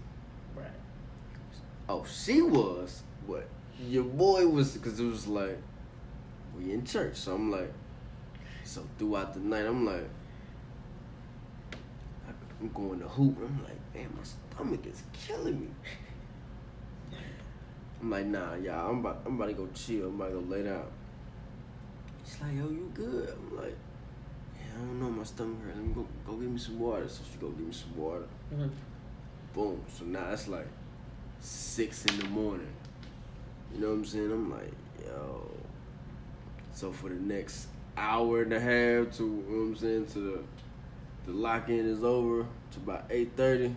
[0.56, 0.67] Right.
[1.89, 3.47] Oh, she was, but
[3.88, 5.58] your boy was because it was like
[6.56, 7.73] we in church, so I'm like,
[8.68, 10.08] so throughout the night I'm like,
[12.60, 13.38] I'm going to hoop.
[13.38, 15.68] I'm like, man, my stomach is killing me.
[18.02, 20.08] I'm like, nah, y'all, I'm about, I'm about to go chill.
[20.08, 20.86] I'm about to go lay down.
[22.26, 23.30] She's like, yo, you good?
[23.30, 23.78] I'm like,
[24.58, 25.76] yeah, I don't know, my stomach hurt.
[25.76, 27.08] Let me go, go get me some water.
[27.08, 28.26] So she go get me some water.
[28.54, 28.70] Mhm.
[29.54, 29.82] Boom.
[29.96, 30.68] So now it's like
[31.40, 32.74] six in the morning.
[33.74, 34.32] You know what I'm saying?
[34.32, 34.74] I'm like,
[35.06, 35.50] yo.
[36.74, 40.20] So for the next hour and a half to, you know what I'm saying, to
[40.20, 40.44] the
[41.26, 43.76] the lock in is over to about 8.30.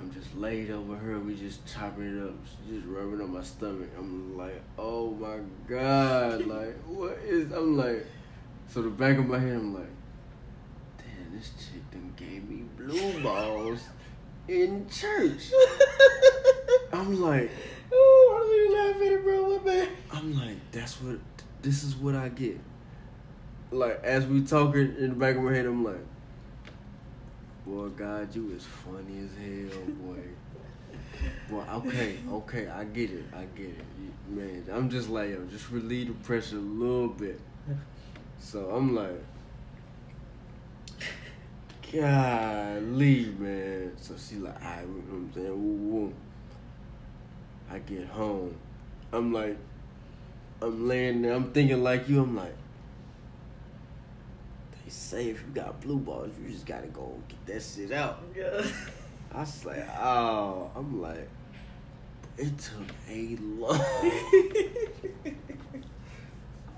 [0.00, 1.20] I'm just laid over her.
[1.20, 2.34] We just chopping it up.
[2.44, 3.88] She just rubbing on my stomach.
[3.96, 6.44] I'm like, oh my God.
[6.46, 8.04] like, what is, I'm like,
[8.66, 9.90] so the back of my head, I'm like,
[10.98, 13.84] damn, this chick done gave me blue balls
[14.48, 15.52] in church.
[16.92, 17.50] I'm like,
[17.92, 19.50] Oh, why do you laugh at it, bro?
[19.50, 19.88] What bad?
[20.12, 21.18] I'm like, that's what,
[21.62, 22.58] this is what I get.
[23.70, 26.04] Like, as we talking in the back of my head, I'm like,
[27.66, 30.18] boy, God, you is funny as hell, boy.
[31.48, 33.84] Boy, okay, okay, I get it, I get it.
[34.28, 37.40] Man, I'm just like, yo, just relieve the pressure a little bit.
[38.38, 39.22] So I'm like,
[41.92, 43.92] golly, man.
[43.96, 45.48] So she like, all right, I'm saying?
[45.48, 46.14] Woo, woo.
[47.70, 48.56] I get home.
[49.12, 49.58] I'm like,
[50.62, 51.32] I'm laying there.
[51.32, 52.22] I'm thinking like you.
[52.22, 52.54] I'm like,
[54.84, 58.22] they say if you got blue balls, you just gotta go get that shit out.
[58.36, 58.62] Yeah.
[59.32, 61.28] I was like, oh, I'm like,
[62.36, 63.80] it took a long.
[63.80, 63.84] I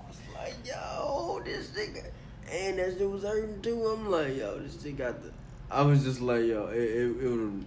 [0.07, 2.05] was like, yo, this nigga,
[2.51, 3.85] and that shit was hurting too.
[3.87, 5.31] I'm like, yo, this shit got the.
[5.71, 7.65] I was just like, yo, it, it, it would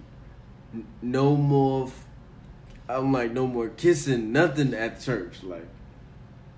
[1.02, 1.88] no more.
[1.88, 2.04] f-
[2.88, 5.66] I'm like, no more kissing, nothing at church, like,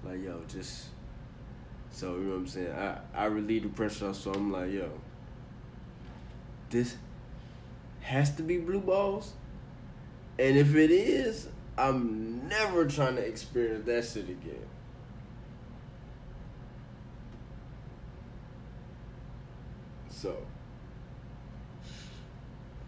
[0.09, 0.87] like yo, just.
[1.91, 2.73] So you know what I'm saying?
[2.73, 4.91] I I relieve the pressure, so I'm like, yo,
[6.71, 6.97] this
[8.01, 9.33] has to be blue balls.
[10.39, 14.67] And if it is, I'm never trying to experience that shit again.
[20.11, 20.37] So,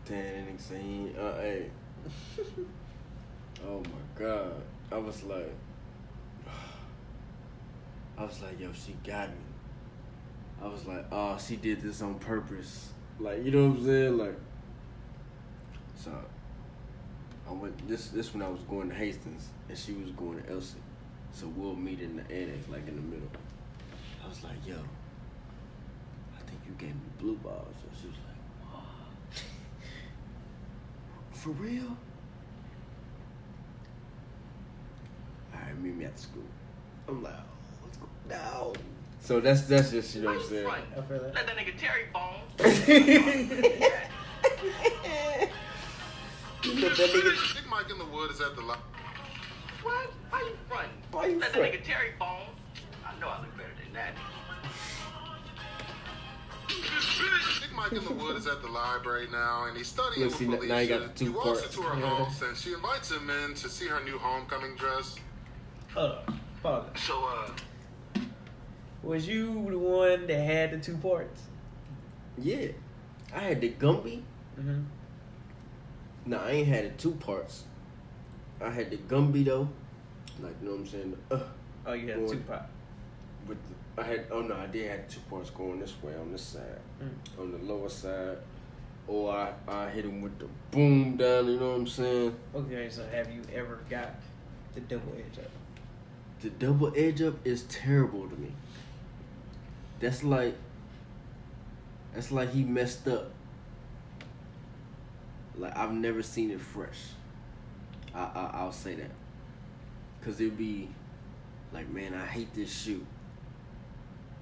[0.08, 1.70] nigga say uh, hey.
[3.66, 4.62] oh my god.
[4.90, 5.52] I was like,
[8.20, 9.36] I was like, yo, she got me.
[10.62, 12.90] I was like, oh, she did this on purpose.
[13.18, 14.18] Like, you know what I'm saying?
[14.18, 14.38] Like,
[15.96, 16.12] so
[17.48, 20.50] I went this this when I was going to Hastings and she was going to
[20.50, 20.76] Elsie.
[21.32, 23.30] So we'll meet in the annex, like in the middle.
[24.22, 24.76] I was like, yo,
[26.36, 27.74] I think you gave me blue balls.
[27.88, 29.42] And she was like?
[31.32, 31.96] For real?
[35.54, 36.42] Alright, meet me at the school.
[37.08, 37.32] I'm like,
[38.30, 38.72] let's go now.
[39.20, 40.64] So that's that's just you know what I'm saying.
[40.64, 40.84] front?
[40.96, 40.98] I.
[41.34, 42.40] Let that nigga Terry bone.
[42.58, 42.86] Let
[46.96, 48.80] that nigga Big Mike in the Wood is at the lock.
[49.82, 50.10] What?
[50.30, 50.88] Why you front?
[51.10, 51.72] Why you Let front?
[51.72, 52.46] that nigga Terry bone.
[53.06, 54.14] I know I look better than that.
[57.60, 60.46] Big Mike in the Wood is at the library now, and he's studying Look, see,
[60.46, 61.06] with now you Felicia.
[61.06, 61.76] got the two he walks parts.
[61.76, 62.16] into her Yeah.
[62.24, 65.16] house, and she invites him in to see her new homecoming dress.
[65.94, 66.40] Hold on.
[66.62, 66.84] Pause.
[66.94, 66.98] it.
[67.00, 67.50] So, uh,
[69.02, 71.42] Was you the one that had the two parts?
[72.38, 72.68] Yeah.
[73.34, 74.22] I had the Gumby.
[74.58, 74.80] Mm-hmm.
[76.26, 77.64] No, I ain't had it two parts.
[78.60, 79.68] I had the Gumby though.
[80.40, 81.16] Like you know what I'm saying?
[81.30, 81.38] Uh,
[81.86, 82.66] Oh, you had Going- Tupac.
[83.48, 83.56] with
[83.96, 86.42] the, I had oh no, I did have two parts going this way on this
[86.42, 87.40] side, Mm.
[87.40, 88.36] on the lower side,
[89.08, 91.46] or I I hit him with the boom down.
[91.46, 92.36] You know what I'm saying?
[92.54, 94.14] Okay, so have you ever got
[94.74, 95.50] the double edge up?
[96.42, 98.52] The double edge up is terrible to me.
[100.00, 100.54] That's like
[102.14, 103.30] that's like he messed up.
[105.56, 106.98] Like I've never seen it fresh.
[108.14, 109.10] I, I I'll say that.
[110.24, 110.88] Cause it'd be
[111.72, 113.06] like, man, I hate this shoe.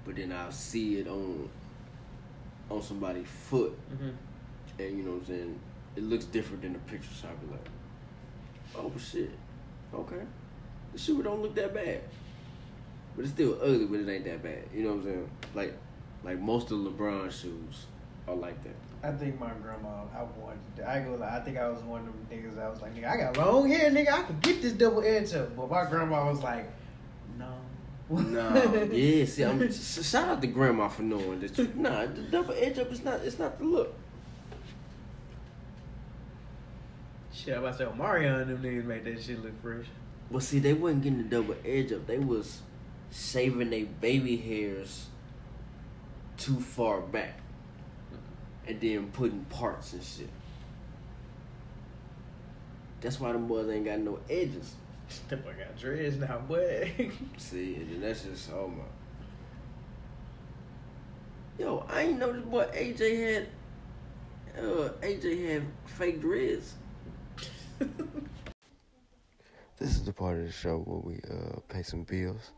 [0.05, 1.49] But then I'll see it on
[2.69, 4.09] on somebody's foot Mm-hmm.
[4.79, 5.59] and you know what I'm saying,
[5.95, 7.65] it looks different than the picture, so I'll be like,
[8.75, 9.31] oh shit,
[9.93, 10.21] okay.
[10.93, 12.01] The shoe don't look that bad.
[13.19, 14.63] But it's still ugly, but it ain't that bad.
[14.73, 15.29] You know what I'm saying?
[15.53, 15.73] Like
[16.23, 17.87] like most of LeBron shoes
[18.25, 18.75] are like that.
[19.03, 22.05] I think my grandma, I wanted, I go like, I think I was one of
[22.05, 22.57] them niggas.
[22.57, 24.13] I was like, nigga, I got long hair, nigga.
[24.13, 25.53] I could get this double edge up.
[25.57, 26.71] But my grandma was like,
[27.37, 27.51] no.
[28.09, 29.25] No, yeah.
[29.25, 31.57] See, I'm shout out to grandma for knowing this.
[31.75, 33.19] Nah, the double edge up is not.
[33.19, 33.93] It's not the look.
[37.33, 39.87] Shit, I'm about to say, Mario and them niggas make that shit look fresh.
[40.31, 42.07] But see, they wasn't getting the double edge up.
[42.07, 42.61] They was
[43.11, 45.07] shaving their baby hairs
[46.37, 47.39] too far back,
[48.67, 50.29] and then putting parts and shit.
[53.01, 54.73] That's why the boys ain't got no edges.
[55.29, 56.93] That boy got dreads now, boy.
[57.37, 58.83] See, and then that's just oh my.
[61.57, 63.47] Yo, I ain't know this boy AJ had.
[64.57, 66.73] Uh, AJ had fake dreads.
[69.77, 72.51] this is the part of the show where we uh pay some bills.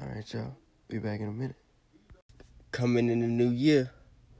[0.00, 0.54] All right, y'all.
[0.86, 1.56] Be back in a minute.
[2.70, 3.90] Coming in the new year,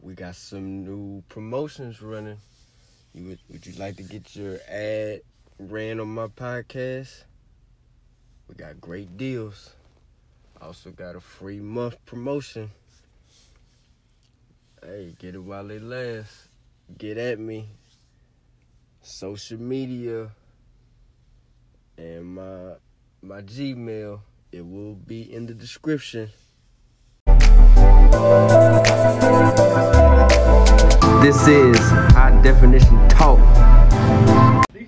[0.00, 2.38] we got some new promotions running.
[3.12, 5.22] You would, would you like to get your ad
[5.58, 7.24] ran on my podcast?
[8.46, 9.74] We got great deals.
[10.62, 12.70] Also got a free month promotion.
[14.80, 16.50] Hey, get it while it lasts.
[16.96, 17.66] Get at me.
[19.02, 20.30] Social media
[21.96, 22.74] and my
[23.22, 24.20] my Gmail.
[24.50, 26.30] It will be in the description.
[31.20, 31.78] This is
[32.14, 33.38] high definition talk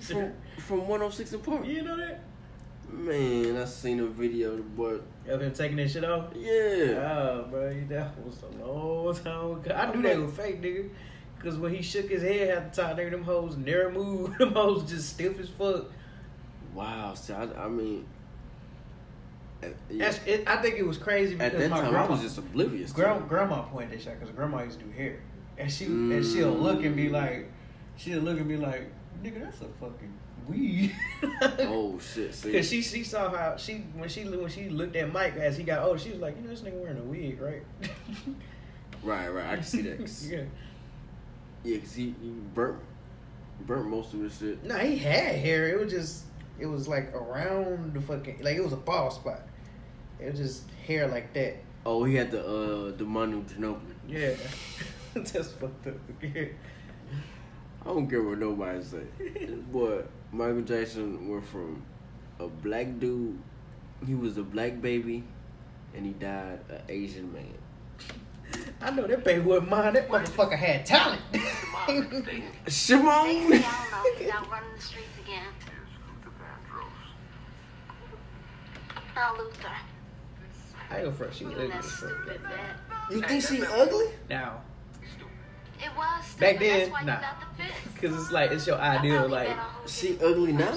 [0.00, 1.66] from, from 106 and Park.
[1.66, 2.20] You know that?
[2.90, 4.98] Man, I seen a video of the boy.
[5.28, 6.32] Of him taking that shit off?
[6.34, 7.12] Yeah.
[7.12, 9.74] Oh, bro, that was a long time ago.
[9.74, 10.88] I knew they were fake, nigga.
[11.38, 14.38] Cause when he shook his head half the time, nigga, them hoes never moved.
[14.38, 15.90] Them hoes just stiff as fuck.
[16.74, 17.12] Wow.
[17.14, 18.19] See, I, I mean, at,
[19.90, 20.12] yeah.
[20.26, 20.44] It.
[20.48, 22.92] I think it was crazy because at that my time I grandma, was just oblivious.
[22.92, 25.20] to grandma pointed that shit because grandma used to do hair,
[25.58, 27.12] and she and she'll look and be Mm.
[27.12, 27.50] like,
[27.96, 28.90] she'll look and be like,
[29.22, 30.12] nigga, that's a fucking
[30.48, 30.94] weed.
[31.60, 32.34] oh shit!
[32.34, 35.56] See, Cause she she saw how she when she when she looked at Mike as
[35.56, 37.62] he got older, she was like, you know, this nigga wearing a wig, right?
[39.02, 39.46] right, right.
[39.50, 40.00] I can see that.
[40.30, 40.42] yeah.
[41.64, 42.78] yeah, cause he, he burnt
[43.66, 44.64] burnt most of his shit.
[44.64, 45.68] No, he had hair.
[45.68, 46.24] It was just
[46.58, 49.42] it was like around the fucking like it was a bald spot.
[50.20, 51.56] It was just hair like that.
[51.86, 53.94] Oh, he had the uh the Manu Ginobili.
[54.06, 54.34] Yeah.
[55.14, 55.94] That's fucked up.
[56.22, 56.44] Yeah.
[57.82, 59.04] I don't care what nobody say.
[59.18, 60.02] This boy
[60.32, 61.82] Michael Jackson went from
[62.38, 63.38] a black dude.
[64.06, 65.24] He was a black baby,
[65.94, 67.54] and he died an Asian man.
[68.80, 69.94] I know that baby wasn't mine.
[69.94, 71.22] That motherfucker had talent.
[72.68, 73.62] Shimon.
[79.16, 79.50] Y'all know
[80.90, 81.32] I ain't gonna.
[81.32, 81.94] She you ugly that as fuck.
[82.10, 83.10] stupid bet.
[83.10, 84.06] You think she ugly?
[84.28, 84.60] Now,
[85.82, 86.40] It was stupid.
[86.40, 87.20] back then, That's why nah.
[87.20, 87.64] you
[88.00, 88.08] the.
[88.08, 89.28] Cause it's like it's your ideal.
[89.28, 90.74] Like, She ugly now?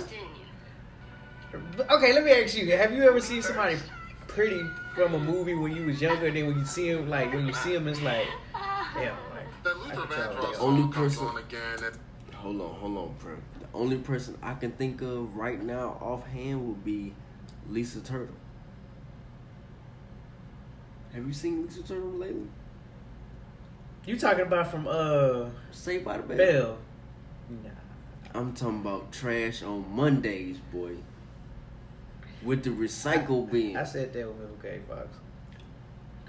[1.89, 3.77] okay, let me ask you: Have you ever seen somebody
[4.27, 4.61] pretty
[4.95, 6.31] from a movie when you was younger?
[6.31, 8.27] Then when you see him, like when you see him, it's like,
[8.95, 10.07] damn, like That I can tell.
[10.07, 11.83] Vandross The only person- on again.
[11.83, 11.97] And
[12.35, 13.35] Hold on, hold on, bro.
[13.61, 17.13] The only person I can think of right now offhand would be
[17.69, 18.35] Lisa Turtle.
[21.13, 22.47] Have you seen Lisa Turtle lately?
[24.05, 26.37] You talking about from uh Saved by the Bell.
[26.37, 26.77] Bell?
[27.63, 27.69] Nah.
[28.39, 30.95] I'm talking about trash on Mondays, boy.
[32.43, 33.77] With the recycle bin.
[33.77, 35.17] I said that with Michael Fox.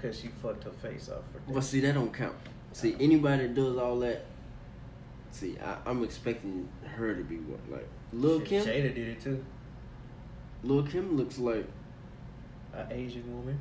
[0.01, 1.53] Cause she fucked her face off for that.
[1.53, 2.35] But see, that don't count.
[2.73, 4.25] See, anybody that does all that,
[5.31, 8.65] see, I, I'm expecting her to be what, like Lil Shit, Kim.
[8.65, 9.43] Jada did it too.
[10.63, 11.65] Lil Kim looks like
[12.73, 13.59] An Asian woman.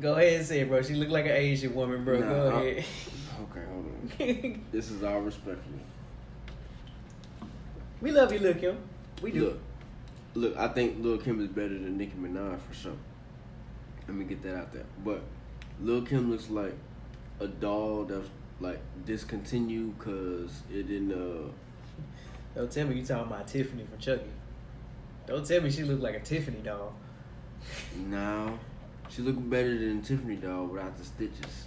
[0.00, 0.82] Go ahead and say it, bro.
[0.82, 2.18] She looked like an Asian woman, bro.
[2.18, 2.84] Nah, Go I- ahead.
[3.50, 3.64] okay.
[3.70, 3.86] Hold
[4.20, 4.64] on.
[4.72, 5.72] this is all respectful.
[8.00, 8.78] we love you, Lil Kim.
[9.22, 9.44] We do.
[9.44, 9.58] Look,
[10.34, 12.96] look, I think Lil Kim is better than Nicki Minaj for sure.
[14.08, 14.86] Let me get that out there.
[15.04, 15.22] But
[15.80, 16.74] Lil Kim looks like
[17.38, 18.28] a doll that's
[18.60, 21.12] like discontinued because it didn't.
[21.12, 21.48] Uh,
[22.56, 24.24] Don't tell me you talking about Tiffany from Chucky.
[25.26, 26.94] Don't tell me she looked like a Tiffany doll.
[27.96, 28.58] No,
[29.08, 31.66] she looked better than Tiffany doll without the stitches.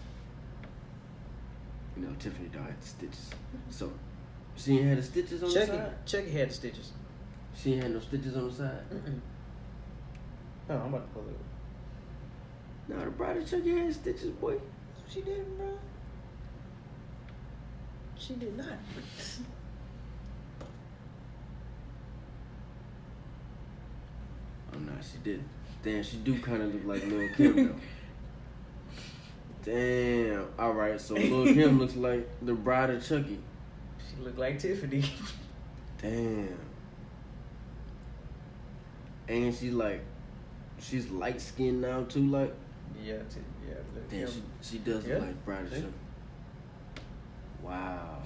[1.95, 3.29] You know, Tiffany doll had the stitches.
[3.69, 3.91] So
[4.55, 6.05] she ain't had the stitches on Chucky, the side.
[6.05, 6.91] Chucky had the stitches.
[7.55, 8.89] She ain't had no stitches on the side.
[8.93, 9.19] Mm-mm.
[10.69, 11.37] Oh, I'm about to pull it.
[12.87, 14.57] No, the bride of Chucky had stitches, boy.
[15.09, 15.77] She didn't, bro.
[18.17, 18.67] She did not.
[24.75, 25.47] Oh no, she didn't.
[25.83, 27.75] Damn, she do kind of look like Lil Kim though.
[29.63, 30.47] Damn.
[30.59, 33.39] All right, so Lil Kim looks like the bride of Chucky.
[33.99, 35.03] She look like Tiffany.
[36.01, 36.57] Damn.
[39.27, 40.03] And she like,
[40.79, 42.27] she's light skinned now too.
[42.29, 42.53] Like,
[43.03, 43.75] yeah, t- yeah.
[44.09, 45.15] damn, Kim- she, she does Yeah.
[45.15, 45.71] look like bride of?
[45.71, 45.85] Chucky.
[47.63, 48.21] Wow.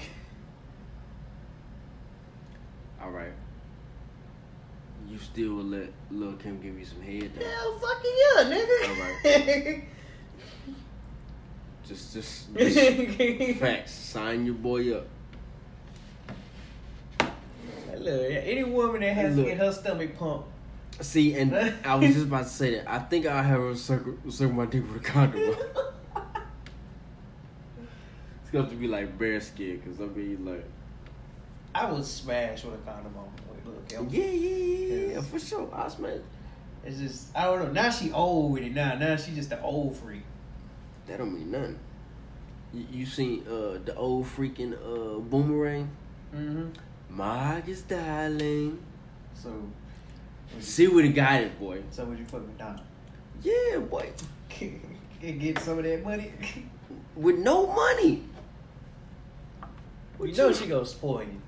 [3.01, 3.31] All right.
[5.19, 7.45] You still will let Lil Kim give you some head though?
[7.45, 8.43] Hell fucking yeah,
[9.25, 9.83] nigga.
[11.85, 13.91] Just, just, just facts.
[13.91, 15.07] Sign your boy up.
[17.97, 19.45] Look, any woman that has Look.
[19.47, 20.47] to get her stomach pumped.
[21.01, 22.87] See, and I was just about to say that.
[22.87, 25.41] I think I'll have a circle, circle my dick with a condom.
[25.41, 25.57] it's
[28.51, 30.63] going to be like bear skin, because I mean, like,
[31.73, 33.31] I would smash with a condom on.
[33.69, 35.69] Look, yeah, yeah, yeah, yeah, yeah, for sure.
[35.73, 35.87] I'll.
[36.85, 37.71] It's just I don't know.
[37.71, 38.73] Now she old with it.
[38.73, 40.23] Now, now she just the old freak.
[41.07, 41.77] That don't mean nothing.
[42.73, 45.89] You, you seen uh, the old freaking uh, boomerang?
[46.33, 46.69] Mm-hmm.
[47.09, 48.79] Mark is darling.
[49.33, 49.51] So,
[50.59, 51.81] See what he got it, boy.
[51.91, 52.81] so would you fuck McDonald?
[53.43, 54.11] Yeah, boy.
[55.21, 56.31] and get some of that money.
[57.15, 58.23] With no money.
[59.61, 59.67] you
[60.17, 61.41] What know you- she gonna spoil you.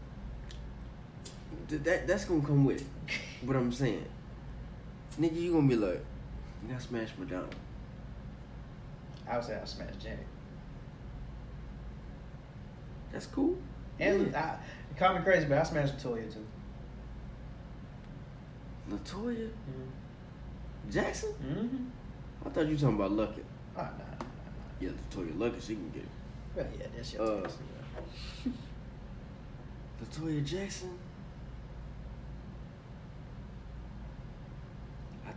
[1.71, 2.87] Th- that that's gonna come with it.
[3.47, 4.05] What I'm saying,
[5.17, 6.03] nigga, you gonna be like,
[6.61, 7.47] you got smash Madonna.
[9.25, 10.27] I would say I smash Janet.
[13.13, 13.57] That's cool.
[13.99, 14.57] And I,
[14.97, 16.45] call me crazy, but I smashed Latoya too.
[18.89, 19.49] Latoya
[20.91, 21.29] Jackson.
[21.41, 21.85] Mm-hmm.
[22.45, 23.43] I thought you were talking about Lucky.
[23.77, 24.25] Oh, nah, nah, nah.
[24.81, 26.09] Yeah, Latoya Lucky, she can get it.
[26.53, 27.49] Well, yeah, that's your Uh.
[30.03, 30.97] Latoya Jackson.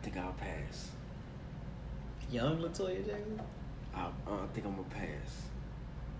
[0.05, 0.91] Think I'll pass.
[2.31, 3.41] Young Latoya Jackson.
[3.95, 5.47] I, uh, I think I'm gonna pass.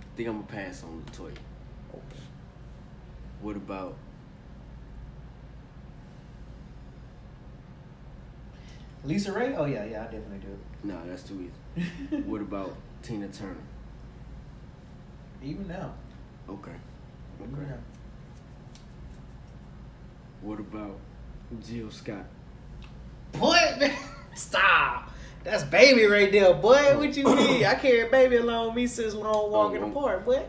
[0.01, 1.37] I think I'm gonna pass on Latoya.
[1.93, 2.25] Okay.
[3.43, 3.97] What about
[9.05, 9.55] Lisa Ray?
[9.55, 10.59] Oh yeah, yeah, I definitely do.
[10.83, 12.17] No, that's too easy.
[12.25, 13.57] what about Tina Turner?
[15.43, 15.93] Even now.
[16.49, 16.73] Okay.
[17.43, 17.69] Okay.
[17.69, 17.77] now.
[20.41, 20.99] What about
[21.61, 22.25] Jill Scott?
[23.39, 23.59] Boy,
[24.35, 25.11] stop.
[25.43, 26.97] That's baby right there, boy.
[26.97, 27.65] What you mean?
[27.65, 30.43] I carry baby along with me since long walk in the Oh, park, boy.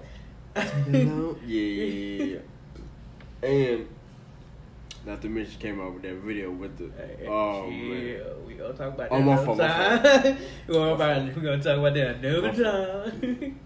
[0.87, 1.37] No?
[1.45, 3.47] Yeah, yeah, yeah.
[3.49, 3.87] And
[5.05, 6.89] not to mention, came out with that video with the.
[7.27, 8.45] Oh yeah, man.
[8.47, 10.37] we gonna talk about that Oh, my another fault, my time.
[10.67, 13.59] we gonna about we gonna talk about that another time.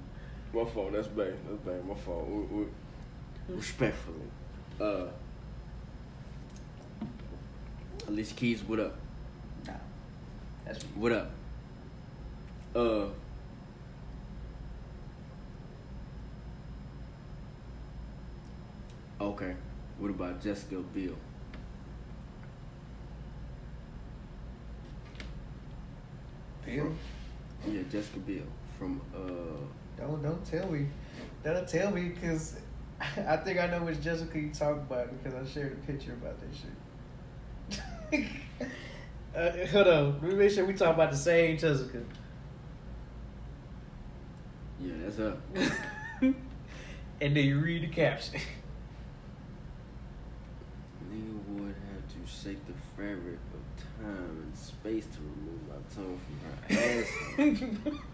[0.51, 0.91] My fault.
[0.93, 1.35] That's bad.
[1.47, 1.85] That's bad.
[1.85, 2.27] My fault.
[2.27, 2.65] We, we,
[3.49, 4.17] respectfully.
[4.81, 5.05] Uh.
[8.07, 8.95] Alicia Keys, what up?
[10.69, 10.83] That's.
[10.95, 11.31] What up?
[12.75, 13.05] Uh.
[19.19, 19.55] Okay.
[19.97, 21.15] What about Jessica Biel?
[26.65, 26.93] Bill,
[27.67, 28.43] Yeah, Jessica Biel
[28.77, 29.19] from uh.
[29.97, 30.85] don't don't tell me.
[31.43, 32.55] Don't tell me because
[33.27, 36.37] I think I know which Jessica you talk about because I shared a picture about
[36.39, 38.29] that shit.
[39.39, 42.01] uh, hold on, let me make sure we talk about the same Jessica.
[44.81, 45.37] Yeah, that's her.
[46.21, 46.35] and
[47.21, 48.39] then you read the caption.
[51.11, 56.19] Nigga would have to shake the fabric of time and space to remove my tongue
[56.25, 57.09] from her ass.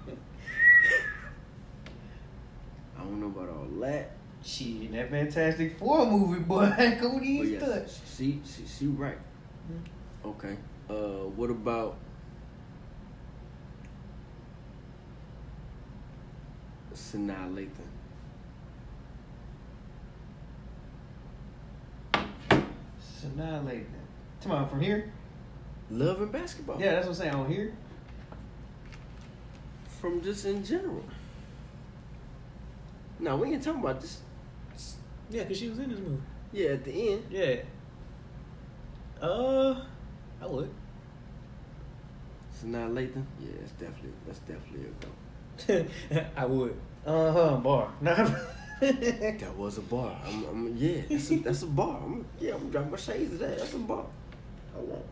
[2.98, 4.12] I don't know about all that.
[4.44, 6.72] Shit, that Fantastic Four movie, boy.
[7.20, 9.18] These yes, she, she, she right.
[10.24, 10.56] Okay.
[10.90, 11.98] Uh, what about
[16.94, 17.90] Sanaa Lathan?
[23.00, 23.86] Sanaa Lathan.
[24.44, 25.12] Come on, from here?
[25.90, 26.80] Love and basketball.
[26.80, 27.36] Yeah, that's what I'm saying.
[27.36, 27.74] On here?
[30.00, 31.04] From just in general.
[33.20, 34.22] No, we ain't talking about this.
[35.30, 36.22] Yeah, because she was in this movie.
[36.52, 37.24] Yeah, at the end.
[37.32, 37.56] Yeah.
[39.22, 39.82] Uh,
[40.42, 40.70] I would.
[42.54, 43.26] Sanaa Lathan.
[43.42, 46.26] Yeah, that's definitely that's definitely a go.
[46.38, 46.76] I would.
[47.06, 47.92] Uh huh, bar.
[48.82, 50.20] That was a bar.
[50.28, 51.98] I'm, I'm yeah, that's a, that's a bar.
[52.04, 53.58] I'm, yeah, I'm dropping my shades of that.
[53.58, 54.06] That's a bar.
[54.74, 55.04] Hold on.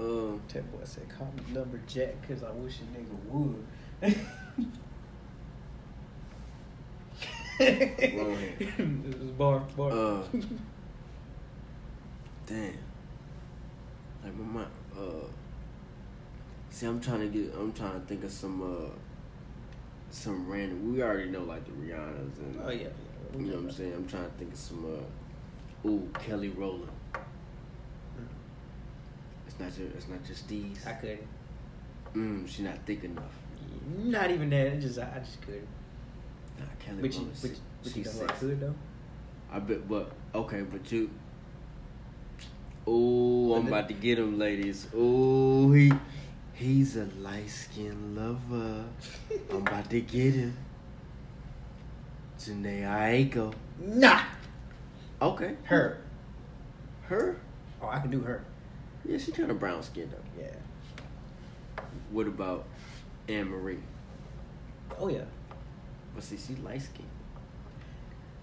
[0.00, 3.64] Um, That boy said, call me lumberjack because I wish a nigga would.
[9.38, 9.90] bar, bar.
[9.92, 10.22] uh,
[12.46, 12.78] damn.
[14.22, 14.70] Like my mind.
[14.96, 15.26] Uh,
[16.70, 17.54] see, I'm trying to get.
[17.54, 18.62] I'm trying to think of some.
[18.62, 18.90] Uh,
[20.10, 20.92] some random.
[20.94, 22.60] We already know like the Rihannas and.
[22.64, 22.82] oh, yeah.
[22.82, 22.88] yeah.
[23.38, 23.92] You know what I'm saying?
[23.94, 24.84] I'm trying to think of some.
[24.84, 26.88] Uh, ooh, Kelly Rowland.
[29.46, 29.88] It's not your.
[29.88, 30.84] It's not just these.
[30.86, 31.26] I couldn't.
[32.14, 33.32] Mm, she not thick enough.
[33.98, 34.66] Not even that.
[34.68, 35.66] It just I just couldn't.
[36.58, 37.38] Nah, Kelly But you, Rowland.
[37.42, 37.50] but,
[37.82, 38.46] but you she's know I sexy.
[38.46, 38.74] could though?
[39.52, 41.10] I bet, but okay, but you.
[42.86, 44.88] Oh, I'm about to get him, ladies.
[44.94, 45.90] Oh, he,
[46.52, 48.84] he's a light skinned lover.
[49.50, 50.56] I'm about to get him.
[52.38, 53.54] Jhené Aiko.
[53.78, 54.20] Nah.
[55.22, 55.98] Okay, Her.
[57.08, 57.36] her.
[57.80, 58.44] Oh, I can do her.
[59.06, 60.42] Yeah, she kind of brown skinned though.
[60.42, 61.82] Yeah.
[62.10, 62.64] What about
[63.28, 63.78] Anne Marie?
[64.98, 65.24] Oh yeah.
[66.14, 67.08] But see, she light skinned.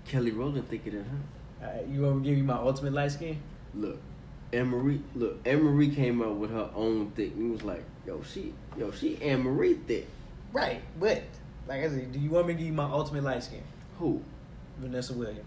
[0.05, 1.67] Kelly Rowland thicker than her.
[1.67, 3.37] Alright, you want me to give you my ultimate light skin?
[3.75, 3.99] Look,
[4.53, 5.01] Anne Marie.
[5.15, 7.31] Look, Anne Marie came up with her own thick.
[7.33, 10.07] And he was like, "Yo, she, yo, she Anne Marie thick."
[10.53, 11.23] Right, but
[11.67, 13.63] like I said, do you want me to give you my ultimate light skin?
[13.99, 14.21] Who?
[14.79, 15.45] Vanessa Williams.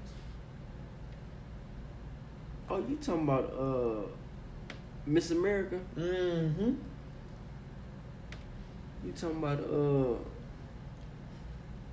[2.70, 4.07] Oh, you talking about uh,
[5.07, 5.78] Miss America?
[5.96, 6.72] Mm-hmm.
[9.05, 10.14] You talking about uh,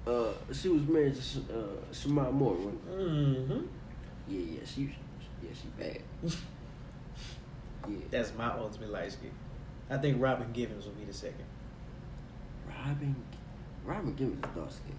[0.10, 1.22] uh, she was married to
[1.54, 2.90] uh, Shemar Moore, right?
[2.90, 3.60] Mm-hmm.
[4.30, 4.96] Yeah, yeah, she,
[5.44, 6.02] yeah, she bad.
[7.88, 9.32] Yeah, That's my ultimate light skin.
[9.90, 11.46] I think Robin Givens will be the second.
[12.68, 13.16] Robin,
[13.86, 14.96] Robin Givens is dark skin.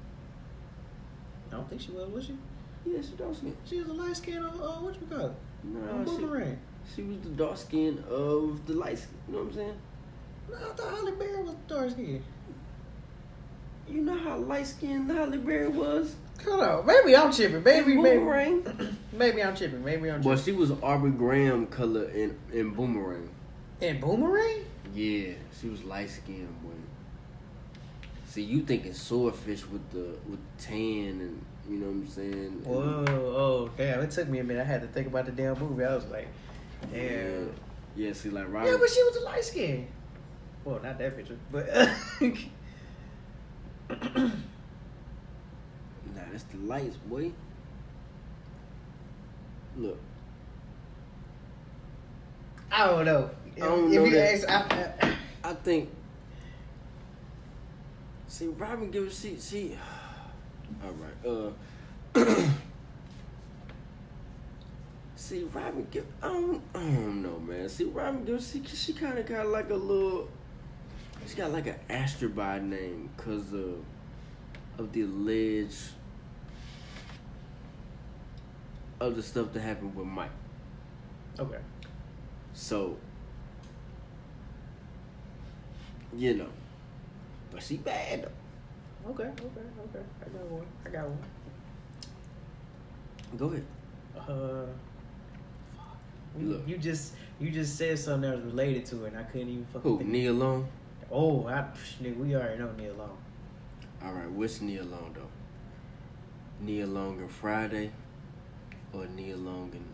[1.50, 2.36] I don't think she was, was she?
[2.84, 3.56] Yeah, she dark skin.
[3.64, 5.32] She was a light skin of uh, what you call it?
[5.90, 6.58] On she, Boomerang.
[6.94, 9.18] she was the dark skin of the light skin.
[9.28, 9.76] You know what I'm saying?
[10.50, 12.22] No, I thought Halle Berry was dark skin.
[13.88, 16.16] You know how light skinned Halle Berry was?
[16.44, 17.62] Hold on, maybe I'm tripping.
[17.62, 18.98] Maybe, maybe, Boomerang.
[19.12, 19.84] maybe I'm tripping.
[19.84, 20.54] Maybe I'm Well, tripping.
[20.54, 23.28] she was Aubrey Graham color in, in Boomerang.
[23.80, 24.64] In Boomerang?
[24.94, 26.70] Yeah, she was light skinned boy.
[28.26, 32.62] See, you thinking swordfish with the with the tan and you know what I'm saying?
[32.64, 34.00] Whoa, oh damn!
[34.00, 34.62] It took me a minute.
[34.62, 35.84] I had to think about the damn movie.
[35.84, 36.28] I was like,
[36.92, 37.46] Yeah, damn.
[37.94, 38.06] yeah.
[38.08, 39.86] yeah See, like Yeah, but she was a light skin.
[40.64, 41.66] Well, not that picture, but
[43.90, 44.30] Nah,
[46.32, 47.30] that's the lights, boy.
[49.76, 49.98] Look,
[52.70, 53.30] I don't know.
[53.56, 54.34] I don't if know you that.
[54.34, 55.90] ask, I, I, I think.
[58.28, 59.76] See, Robin Givens, see, see.
[60.82, 61.54] All right,
[62.16, 62.44] uh.
[65.16, 67.68] see, Robin Givens, I don't, I don't know, man.
[67.68, 70.30] See, Robin Givens, she, she kind of got like a little.
[71.26, 73.84] She got like an astrobot name because of
[74.78, 75.90] of the alleged
[79.08, 80.30] of the stuff that happened with Mike.
[81.38, 81.58] okay.
[82.54, 82.96] So,
[86.14, 86.48] you know,
[87.50, 89.10] but she bad though.
[89.10, 90.04] Okay, okay, okay.
[90.24, 90.66] I got one.
[90.86, 91.18] I got one.
[93.38, 93.64] Go ahead.
[94.28, 94.66] Uh,
[96.38, 99.48] you, you just you just said something that was related to it, and I couldn't
[99.48, 99.98] even fucking Who?
[99.98, 100.10] think.
[100.10, 100.68] Nia Long?
[101.10, 101.64] Oh, I,
[102.02, 103.16] nigga, we already know Nia Long.
[104.04, 105.28] All right, which Nia Long though?
[106.64, 107.90] Nia Long and Friday,
[108.92, 109.86] or Nia Long and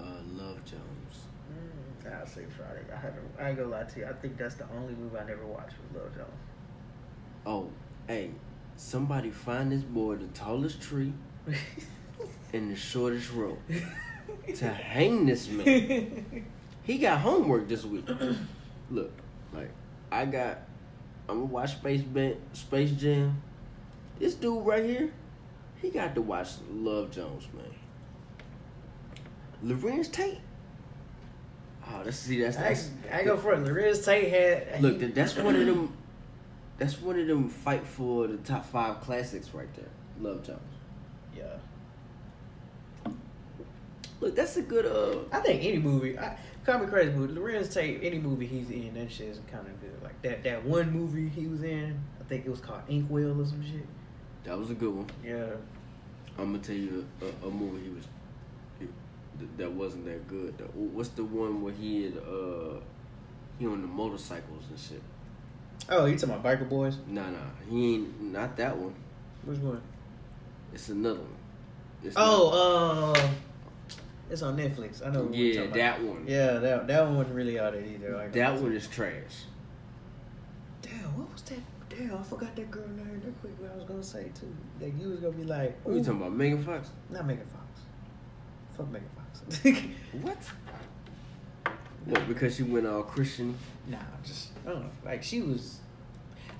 [0.00, 1.26] uh, Love Jones?
[1.52, 2.84] Mm, I'll say Friday.
[2.92, 4.06] I, haven't, I ain't gonna lie to you.
[4.06, 6.30] I think that's the only movie I never watched was Love Jones.
[7.44, 7.70] Oh,
[8.06, 8.30] hey,
[8.76, 11.12] somebody find this boy the tallest tree
[12.52, 13.60] and the shortest rope
[14.54, 16.46] to hang this man.
[16.82, 18.08] He got homework this week.
[18.90, 19.12] Look,
[19.52, 19.70] like
[20.10, 20.58] I got,
[21.28, 23.42] I'm gonna watch Space Ban- Space Jam.
[24.18, 25.12] This dude right here,
[25.82, 27.66] he got to watch Love Jones, man.
[29.64, 30.40] Larenz Tate.
[31.88, 32.90] Oh, that's see, that's I, that's.
[33.12, 33.60] I ain't go for it.
[33.64, 35.96] Larenz Tate had Look, that- that's one of them.
[36.78, 39.88] That's one of them fight for the top five classics right there.
[40.20, 40.60] Love Jones.
[41.34, 41.44] Yeah.
[44.20, 45.20] Look, that's a good uh.
[45.32, 47.34] I think any movie, I, call me crazy movie.
[47.34, 50.02] Larenz Tate, any movie he's in, that shit is kind of good.
[50.02, 53.46] Like that that one movie he was in, I think it was called Inkwell or
[53.46, 53.86] some shit.
[54.44, 55.06] That was a good one.
[55.24, 55.46] Yeah.
[56.38, 58.04] I'm gonna tell you a, a, a movie he was
[59.38, 60.56] th- that wasn't that good.
[60.58, 60.64] Though.
[60.74, 62.80] What's the one where he had uh
[63.58, 65.02] he on the motorcycles and shit?
[65.88, 66.96] Oh, you talking about Biker Boys?
[67.06, 68.94] Nah, nah, he ain't not that one.
[69.44, 69.80] Which one?
[70.74, 71.28] It's another one.
[72.02, 73.28] It's Oh, uh,
[74.30, 75.06] it's on Netflix.
[75.06, 75.24] I know.
[75.24, 76.08] what you're yeah, that about.
[76.08, 76.24] one.
[76.26, 78.16] Yeah, that that one wasn't really out there either.
[78.16, 79.44] Like, That one is trash.
[80.82, 81.58] Damn, what was that?
[81.88, 83.20] Damn, I forgot that girl name.
[83.24, 84.52] Real quick, what I was gonna say too.
[84.80, 86.90] That you was gonna be like, What you talking about, Megan Fox?
[87.10, 87.62] Not Megan Fox.
[88.76, 89.15] Fuck Megan Fox.
[90.22, 90.38] What?
[92.06, 92.28] What?
[92.28, 93.56] Because she went all Christian.
[93.88, 94.90] nah, just I don't know.
[95.04, 95.80] Like she was.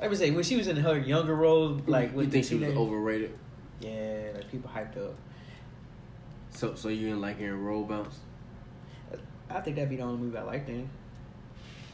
[0.01, 2.63] Let me say when she was in her younger role, like you think she was
[2.65, 3.39] teenage- overrated?
[3.81, 5.15] Yeah, like people hyped up.
[6.51, 8.19] So, so you didn't like hearing roll bounce?
[9.49, 10.89] I think that'd be the only movie I like then.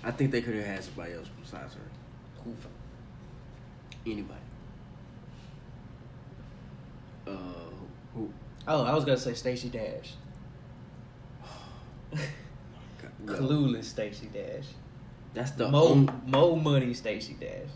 [0.02, 1.80] I think they could have had somebody else besides her.
[2.44, 2.54] Who?
[4.10, 4.40] Anybody.
[7.26, 7.32] Uh,
[8.14, 8.32] who?
[8.66, 10.14] Oh, I was gonna say Stacey Dash.
[13.26, 14.64] Clueless Stacey Dash.
[15.34, 16.12] That's the Mo only.
[16.26, 17.68] Mo Money Stacey Dash.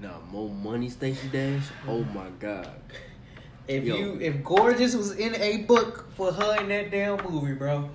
[0.00, 1.62] Nah, Mo money, Stacey Dash.
[1.86, 2.70] Oh my god.
[3.68, 3.96] If Yo.
[3.96, 7.90] you if Gorgeous was in a book for her in that damn movie, bro,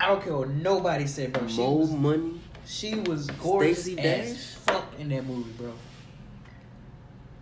[0.00, 1.46] I don't care what nobody said, bro.
[1.48, 2.40] She More was money.
[2.64, 4.54] she was gorgeous Stacey as Dash?
[4.64, 5.72] fuck in that movie, bro.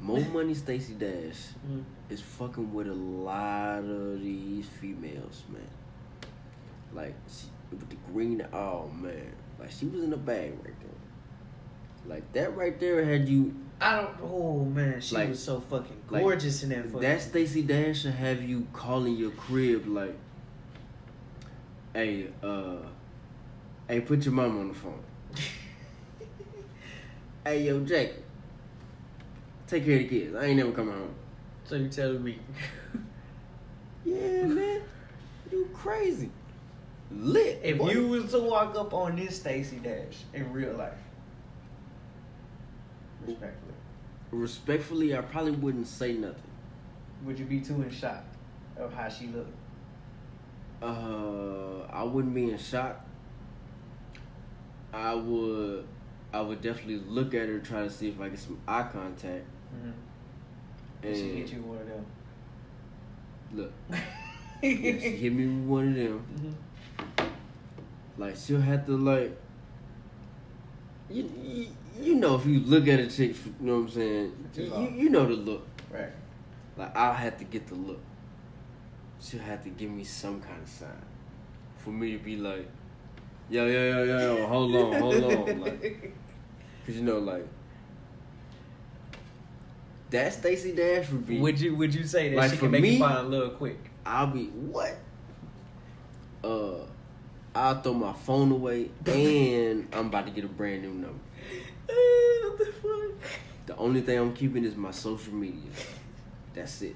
[0.00, 1.84] Mo money, Stacey Dash Mm.
[2.10, 5.62] is fucking with a lot of these females, man.
[6.92, 8.46] Like she, with the green.
[8.52, 10.90] Oh man, like she was in the bag right there.
[12.06, 13.54] Like that right there had you.
[13.80, 14.10] I don't.
[14.22, 17.00] Oh man, she Like- was so fucking like, gorgeous in that fucking.
[17.00, 20.16] That Stacey Dash should have you calling your crib like,
[21.94, 22.76] "Hey, uh,
[23.86, 25.02] hey, put your mom on the phone.
[27.44, 28.22] hey, yo, Jacob,
[29.66, 30.34] take care of the kids.
[30.34, 31.14] I ain't never coming home."
[31.64, 32.38] so you telling me?
[34.04, 34.80] Yeah, man,
[35.52, 36.30] you crazy,
[37.10, 37.60] lit.
[37.62, 37.90] if boy.
[37.90, 40.92] you was to walk up on this Stacey Dash in real life,
[43.26, 43.74] respectfully,
[44.30, 46.42] respectfully, I probably wouldn't say nothing.
[47.24, 48.24] would you be too in shock
[48.76, 49.54] of how she looked?
[50.82, 53.04] Uh, I wouldn't be in shock.
[54.92, 55.86] I would,
[56.32, 59.44] I would definitely look at her, try to see if I get some eye contact.
[59.74, 59.90] Mm-hmm.
[61.06, 62.06] And she hit you one of them.
[63.52, 63.98] look, yeah,
[64.62, 66.26] she hit me with one of them.
[66.36, 66.54] Mhm.
[68.18, 69.36] Like she'll have to like,
[71.08, 71.66] you, you,
[72.00, 74.50] you know, if you look at a chick, you know what I'm saying.
[74.56, 75.66] You, you know the look.
[75.90, 76.10] Right.
[76.76, 78.00] Like I'll have to get the look.
[79.20, 80.88] She'll have to give me some kind of sign
[81.76, 82.68] for me to be like,
[83.50, 86.12] yo, yo, yo, yo, yo, hold on, hold on, like,
[86.86, 87.46] cause you know, like,
[90.10, 91.38] that Stacey Dash would be.
[91.38, 93.78] Would you would you say that Like, she can make me- you find love quick?
[94.06, 94.96] I'll be what?
[96.42, 96.86] Uh,
[97.54, 101.18] I'll throw my phone away, and I'm about to get a brand new number.
[101.90, 101.94] Uh,
[102.50, 103.30] what the fuck?
[103.64, 105.70] The only thing I'm keeping is my social media.
[106.52, 106.94] That's it.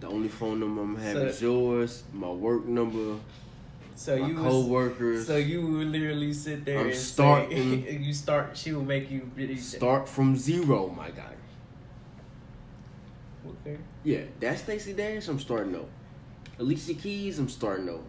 [0.00, 3.16] The only phone number I'm having So- is yours, my work number,
[3.94, 5.26] So my you was, coworkers.
[5.26, 8.56] so you would literally sit there I'm and starting- say, you start.
[8.56, 11.34] She will make you really start from zero, my guy.
[13.46, 13.76] Okay.
[14.02, 15.28] Yeah, that's Stacey Dash.
[15.28, 15.88] I'm starting over.
[16.58, 17.38] Alicia Keys.
[17.38, 18.02] I'm starting over.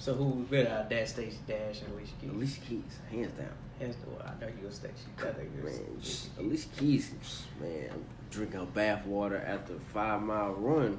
[0.00, 2.30] So who was better out that Stacey Dash and Alicia Keys?
[2.30, 3.48] Alicia Keys, hands down.
[3.78, 4.14] Hands down.
[4.26, 4.94] I know you a Stacey.
[5.18, 6.00] I know you a Man.
[6.38, 7.12] Alicia Keys,
[7.60, 10.98] man, I'm drinking bath water after a five mile run.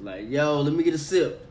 [0.00, 1.46] Like, yo, let me get a sip.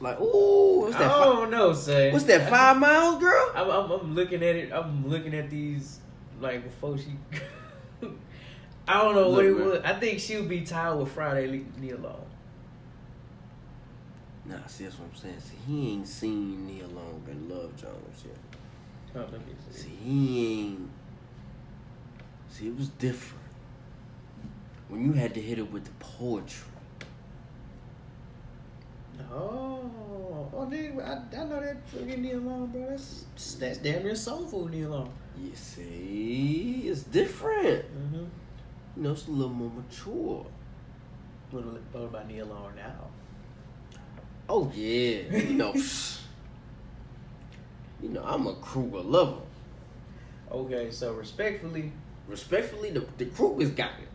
[0.00, 1.10] Like, ooh, what's I that?
[1.10, 2.10] Fi- don't know, say.
[2.10, 2.48] what's that?
[2.48, 3.52] Five miles, girl?
[3.54, 4.72] I'm, I'm, I'm looking at it.
[4.72, 5.98] I'm looking at these
[6.40, 7.16] like before she.
[8.88, 9.68] I don't know what it man.
[9.68, 9.80] was.
[9.84, 12.24] I think she'll be tired with Friday Le- Nia Long.
[14.48, 15.40] Nah, see, that's what I'm saying.
[15.40, 18.36] See, he ain't seen Nia Long and Love Jones yet.
[19.14, 19.82] Oh, let me see.
[19.82, 20.90] See, he ain't.
[22.48, 23.44] See, it was different.
[24.88, 26.64] When you had to hit it with the poetry.
[29.30, 29.90] Oh,
[30.54, 32.86] oh, nigga, I, I know that fucking Nia Long, bro.
[32.88, 33.24] That's
[33.58, 35.12] that's damn near soulful Nia Long.
[35.38, 37.84] You see, it's different.
[37.84, 38.24] Mm-hmm.
[38.96, 40.46] You know, it's a little more mature.
[41.50, 43.08] What, what about Nia Long now?
[44.48, 45.74] Oh yeah, you know,
[48.02, 49.42] you know, I'm a Kruger lover.
[50.50, 51.92] Okay, so respectfully,
[52.28, 54.08] Respectfully, the the Krugers got it.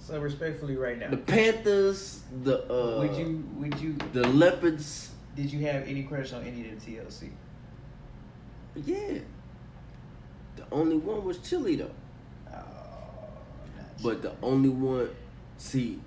[0.00, 5.10] So respectfully, right now, The Panthers, the uh, would you would you the Leopards.
[5.36, 7.30] did you have any crush on any of the TLC?
[8.84, 9.18] Yeah.
[10.56, 11.90] The only one was Chili though.
[12.52, 12.58] Oh,
[14.02, 15.10] But the only one,
[15.56, 16.00] see,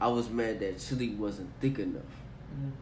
[0.00, 2.02] I was mad that Chili wasn't thick enough.
[2.56, 2.72] Mhm.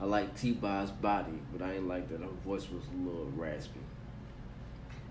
[0.00, 3.80] I like T-Boz's body, but I ain't like that her voice was a little raspy.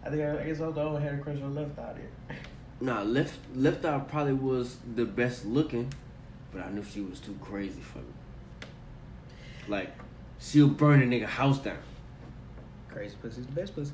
[0.04, 1.94] I think I, guess I was the only one who a crush on Left Eye
[1.94, 2.38] there.
[2.82, 5.94] Nah, left left eye probably was the best looking,
[6.54, 8.06] but I knew she was too crazy for me.
[9.68, 9.92] Like,
[10.40, 11.80] she'll burn a nigga house down.
[12.88, 13.92] Crazy pussy's the best pussy.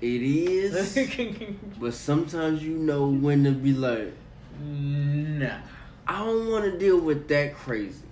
[0.00, 0.98] It is,
[1.78, 4.14] but sometimes you know when to be like,
[4.60, 5.58] nah.
[6.08, 8.05] I don't want to deal with that crazy.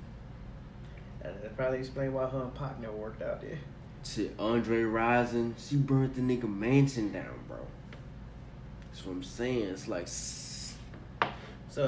[1.57, 3.59] That probably explain why her and Pac never worked out there.
[4.05, 7.59] Shit, Andre Rison, she burnt the nigga mansion down, bro.
[8.91, 9.69] That's what I'm saying.
[9.69, 11.23] It's like, So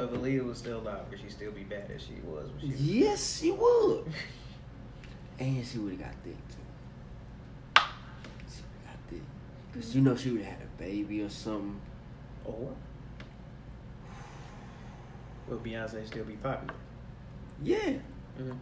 [0.04, 2.66] if Aaliyah was still alive, would she still be bad as she was when she
[2.68, 2.80] was?
[2.80, 4.04] yes, she would.
[5.38, 7.82] And she would have got thick too.
[8.48, 9.20] She would have got thick.
[9.74, 11.78] Cause you know she would have had a baby or something.
[12.46, 12.70] Or
[15.46, 16.72] will Beyonce still be popular?
[17.62, 17.98] Yeah.
[18.40, 18.56] Mhm.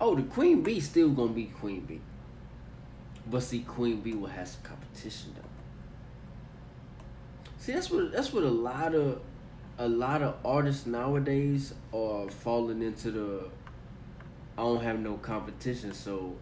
[0.00, 2.00] Oh, the Queen Bee still gonna be Queen Bee.
[3.30, 5.42] But see, Queen Bee will have some competition though.
[7.58, 9.20] See, that's what that's what a lot of
[9.78, 13.48] a lot of artists nowadays are falling into the.
[14.56, 16.36] I don't have no competition, so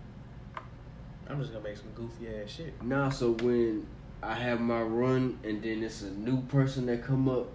[1.29, 2.83] I'm just gonna make some goofy ass shit.
[2.83, 3.87] Nah, so when
[4.23, 7.49] I have my run and then it's a new person that come up,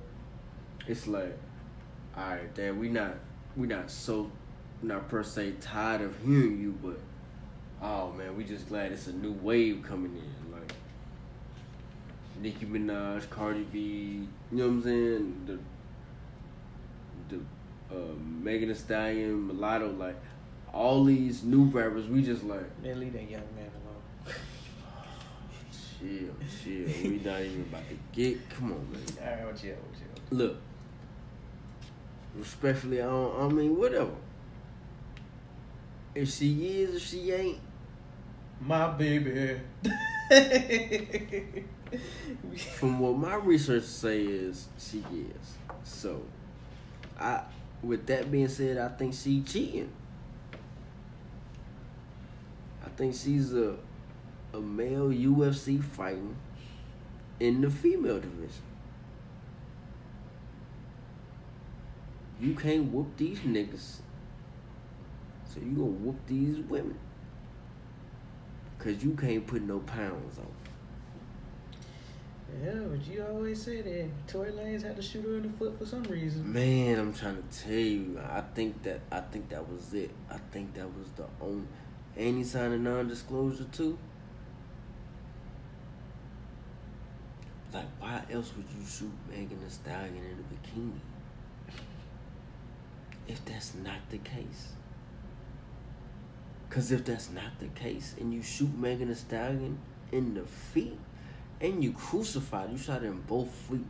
[0.88, 1.38] it's like,
[2.16, 3.16] all right, damn, we not
[3.56, 4.32] we not so
[4.82, 6.99] not per se tired of hearing you, but
[7.82, 10.51] oh man, we just glad it's a new wave coming in.
[10.51, 10.73] Like
[12.41, 15.41] Nicki Minaj, Cardi B, you know what I'm saying?
[15.47, 15.59] The
[17.36, 20.15] the uh, Megan Thee Stallion, Mulatto, like
[20.73, 24.36] all these new rappers, we just like Man, leave that young man alone.
[25.99, 27.09] Chill, chill.
[27.09, 28.47] we not even about to get.
[28.51, 29.01] Come on, man.
[29.19, 29.75] All right, what you?
[30.30, 30.57] Look,
[32.36, 33.41] respectfully, I don't.
[33.41, 34.11] I mean, whatever.
[36.18, 37.59] If she is, if she ain't,
[38.59, 39.61] My baby.
[42.74, 45.53] from what my research says, she is.
[45.84, 46.24] So,
[47.20, 47.43] I.
[47.84, 49.91] With that being said, I think she cheating.
[52.84, 53.76] I think she's a
[54.55, 56.36] a male UFC fighting
[57.39, 58.63] in the female division.
[62.41, 63.97] You can't whoop these niggas.
[65.58, 66.97] So you gonna whoop these women.
[68.80, 70.45] Cause you can't put no pounds on.
[72.64, 75.78] yeah, but you always say that Tory Lanez had to shoot her in the foot
[75.80, 76.53] for some reason.
[76.53, 80.12] Man, I'm trying to tell you, I think that I think that was it.
[80.30, 81.66] I think that was the only
[82.16, 83.97] and he signed a non disclosure too.
[87.74, 90.99] Like why else would you shoot Megan Thee Stallion in a bikini?
[93.28, 94.76] If that's not the case.
[96.70, 99.80] Cause if that's not the case and you shoot Megan Thee Stallion
[100.11, 100.99] in the feet
[101.61, 103.86] and you crucified, you shot her in both feet.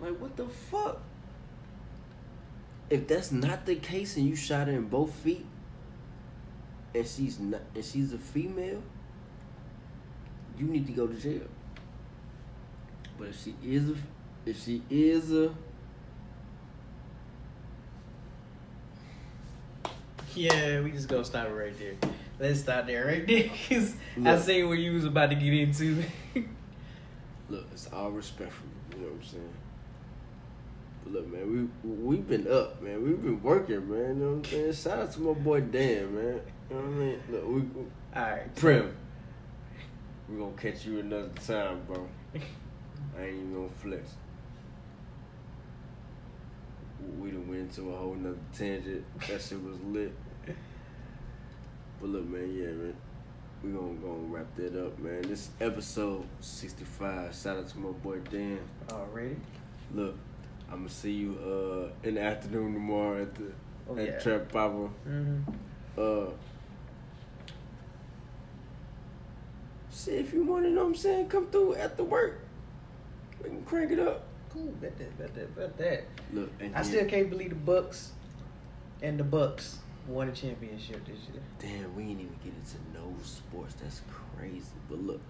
[0.00, 1.00] Like what the fuck?
[2.90, 5.46] If that's not the case and you shot her in both feet
[6.94, 8.82] and she's not and she's a female,
[10.58, 11.46] you need to go to jail.
[13.18, 13.94] But if she is a
[14.44, 15.54] if she is a
[20.34, 21.94] Yeah, we just gonna stop it right there.
[22.40, 24.42] Let's stop there right there, cause I Look.
[24.42, 26.02] see what you was about to get into.
[27.48, 29.52] look, it's all respectful, you know what I'm saying?
[31.04, 33.02] But look, man, we we've been up, man.
[33.02, 33.98] We've been working, man.
[33.98, 34.72] You know what I'm saying?
[34.72, 36.40] Shout out to my boy Dan, man.
[36.70, 37.22] You know what I mean?
[37.30, 38.96] Look, we, we All right, Prim.
[40.28, 42.08] We gonna catch you another time, bro.
[42.34, 44.14] I ain't even gonna flex.
[47.18, 49.04] We done went into a whole nother tangent.
[49.28, 50.12] That shit was lit.
[52.00, 52.94] But look, man, yeah, man.
[53.62, 55.22] We gonna go and wrap that up, man.
[55.22, 57.34] This episode 65.
[57.34, 58.58] Shout out to my boy Dan.
[58.90, 59.36] already.
[59.94, 60.16] Look,
[60.70, 63.52] I'm gonna see you uh in the afternoon tomorrow at the
[63.88, 64.18] Oh, at yeah.
[64.20, 64.88] Trap Papa.
[65.08, 65.40] Mm-hmm.
[65.98, 66.30] Uh,
[69.92, 72.40] shit, if you want to know what I'm saying, come through after work.
[73.42, 74.24] We can crank it up.
[74.52, 76.04] Cool, bet that, bet that, bet that.
[76.32, 78.12] Look, and I then- still can't believe the Bucks
[79.00, 81.42] and the Bucks won a championship this year.
[81.58, 83.74] Damn, we ain't even get into no sports.
[83.82, 84.02] That's
[84.36, 84.64] crazy.
[84.90, 85.20] But look,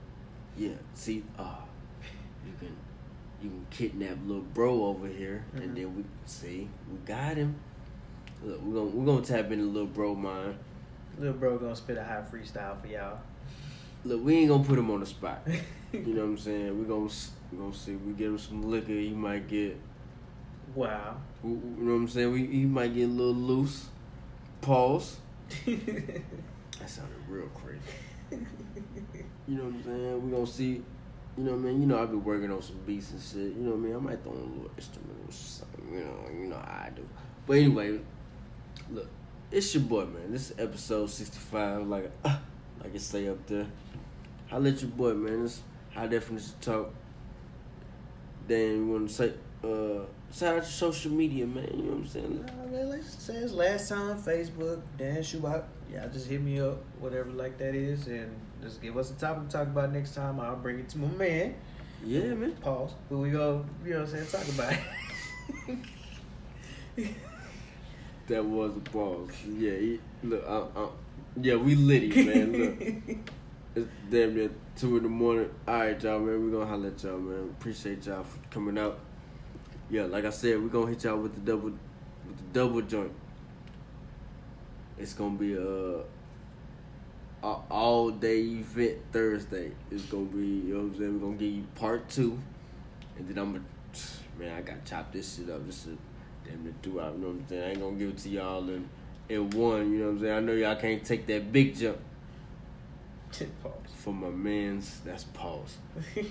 [0.56, 1.56] yeah, see, uh,
[2.46, 2.76] you can
[3.42, 5.62] you can kidnap little bro over here, Mhm.
[5.62, 7.54] and then we see we got him.
[8.42, 10.56] Look, we're gonna we're gonna tap into little bro mind.
[11.18, 13.18] Little bro gonna spit a high freestyle for y'all.
[14.04, 15.46] Look, we ain't gonna put him on the spot.
[15.92, 16.78] you know what I'm saying?
[16.78, 17.10] We're gonna
[17.52, 17.96] s- we gonna see.
[17.96, 18.92] We get him some liquor.
[18.92, 19.76] He might get.
[20.74, 21.16] Wow.
[21.44, 22.32] You know what I'm saying?
[22.32, 23.86] We he might get a little loose.
[24.60, 25.18] Pause.
[26.80, 27.80] That sounded real crazy.
[29.46, 30.22] You know what I'm saying?
[30.30, 30.82] We're gonna see.
[31.38, 31.80] You know what I mean?
[31.82, 33.56] You know I've been working on some beats and shit.
[33.56, 33.94] You know what I mean?
[33.96, 35.88] I might throw in a little instrument or something.
[35.92, 37.06] You know, you know how I do.
[37.46, 38.00] But anyway,
[38.90, 39.08] look,
[39.50, 40.32] it's your boy, man.
[40.32, 41.86] This is episode 65.
[41.86, 42.36] Like, uh,
[42.82, 43.66] like it say up there.
[44.50, 45.42] I let your boy, man.
[45.44, 45.60] This
[45.94, 46.92] high definition talk.
[48.46, 49.32] Then you want to say,
[49.64, 50.04] uh,
[50.40, 51.68] your social media, man.
[51.74, 52.46] You know what I'm saying?
[52.46, 55.64] Nah, man, like I said, last time Facebook, Dan Schubach.
[55.92, 59.48] Yeah, just hit me up, whatever like that is, and just give us a topic
[59.48, 60.40] to talk about next time.
[60.40, 61.54] I'll bring it to my man.
[62.04, 62.52] Yeah, man.
[62.52, 62.94] Pause.
[63.10, 64.72] But we go, you know what I'm saying, talk about
[66.96, 67.08] it.
[68.28, 69.30] That was a pause.
[69.58, 70.88] Yeah, he, look, I, I,
[71.40, 72.52] yeah, we litty, man.
[72.52, 73.18] Look,
[73.74, 75.48] it's damn near two in the morning.
[75.66, 76.44] All right, y'all, man.
[76.44, 77.54] We're gonna holler at y'all, man.
[77.58, 78.98] Appreciate y'all for coming out.
[79.90, 83.12] Yeah, like I said, we're gonna hit y'all with the double, with the double joint.
[84.98, 86.00] It's gonna be a,
[87.42, 89.72] a all day event Thursday.
[89.90, 91.14] It's gonna be, you know what I'm saying.
[91.14, 92.38] We're gonna give you part two,
[93.16, 93.64] and then I'm gonna,
[94.38, 95.64] man, I gotta chop this shit up.
[95.66, 95.96] This shit
[96.44, 97.14] damn near two out.
[97.14, 97.62] You know what I'm saying?
[97.62, 98.86] I ain't gonna give it to y'all in
[99.30, 99.92] in one.
[99.92, 100.34] You know what I'm saying?
[100.34, 101.96] I know y'all can't take that big jump
[103.62, 103.72] Pause.
[103.94, 105.00] for my man's.
[105.04, 105.76] That's pause.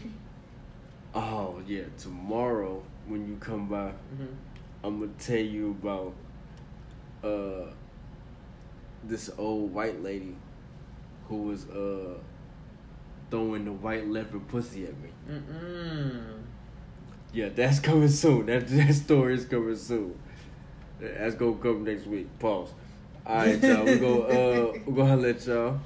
[1.14, 4.28] Oh yeah, tomorrow when you come by, Mhm.
[4.84, 6.14] I'm gonna tell you about
[7.22, 7.70] uh
[9.04, 10.36] this old white lady
[11.28, 12.14] who was uh
[13.30, 15.10] throwing the white leopard pussy at me.
[15.30, 16.41] Mm-mm.
[17.34, 18.45] Yeah, that's coming soon.
[18.45, 20.18] That that story is coming soon.
[20.99, 22.28] That's gonna come next week.
[22.39, 22.70] Pause.
[23.26, 23.84] All right, y'all.
[23.86, 24.22] We go.
[24.22, 25.80] Uh, we gonna let y'all.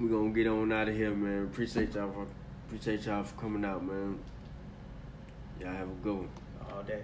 [0.00, 1.44] We gonna get on out of here, man.
[1.44, 2.26] Appreciate y'all for
[2.66, 4.18] appreciate y'all for coming out, man.
[5.60, 6.28] Y'all have a good one.
[6.72, 7.02] All day.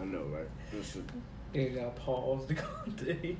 [0.00, 0.48] I know, right?
[0.70, 1.04] This shit-
[1.52, 2.66] They got paused to go
[2.96, 3.36] today.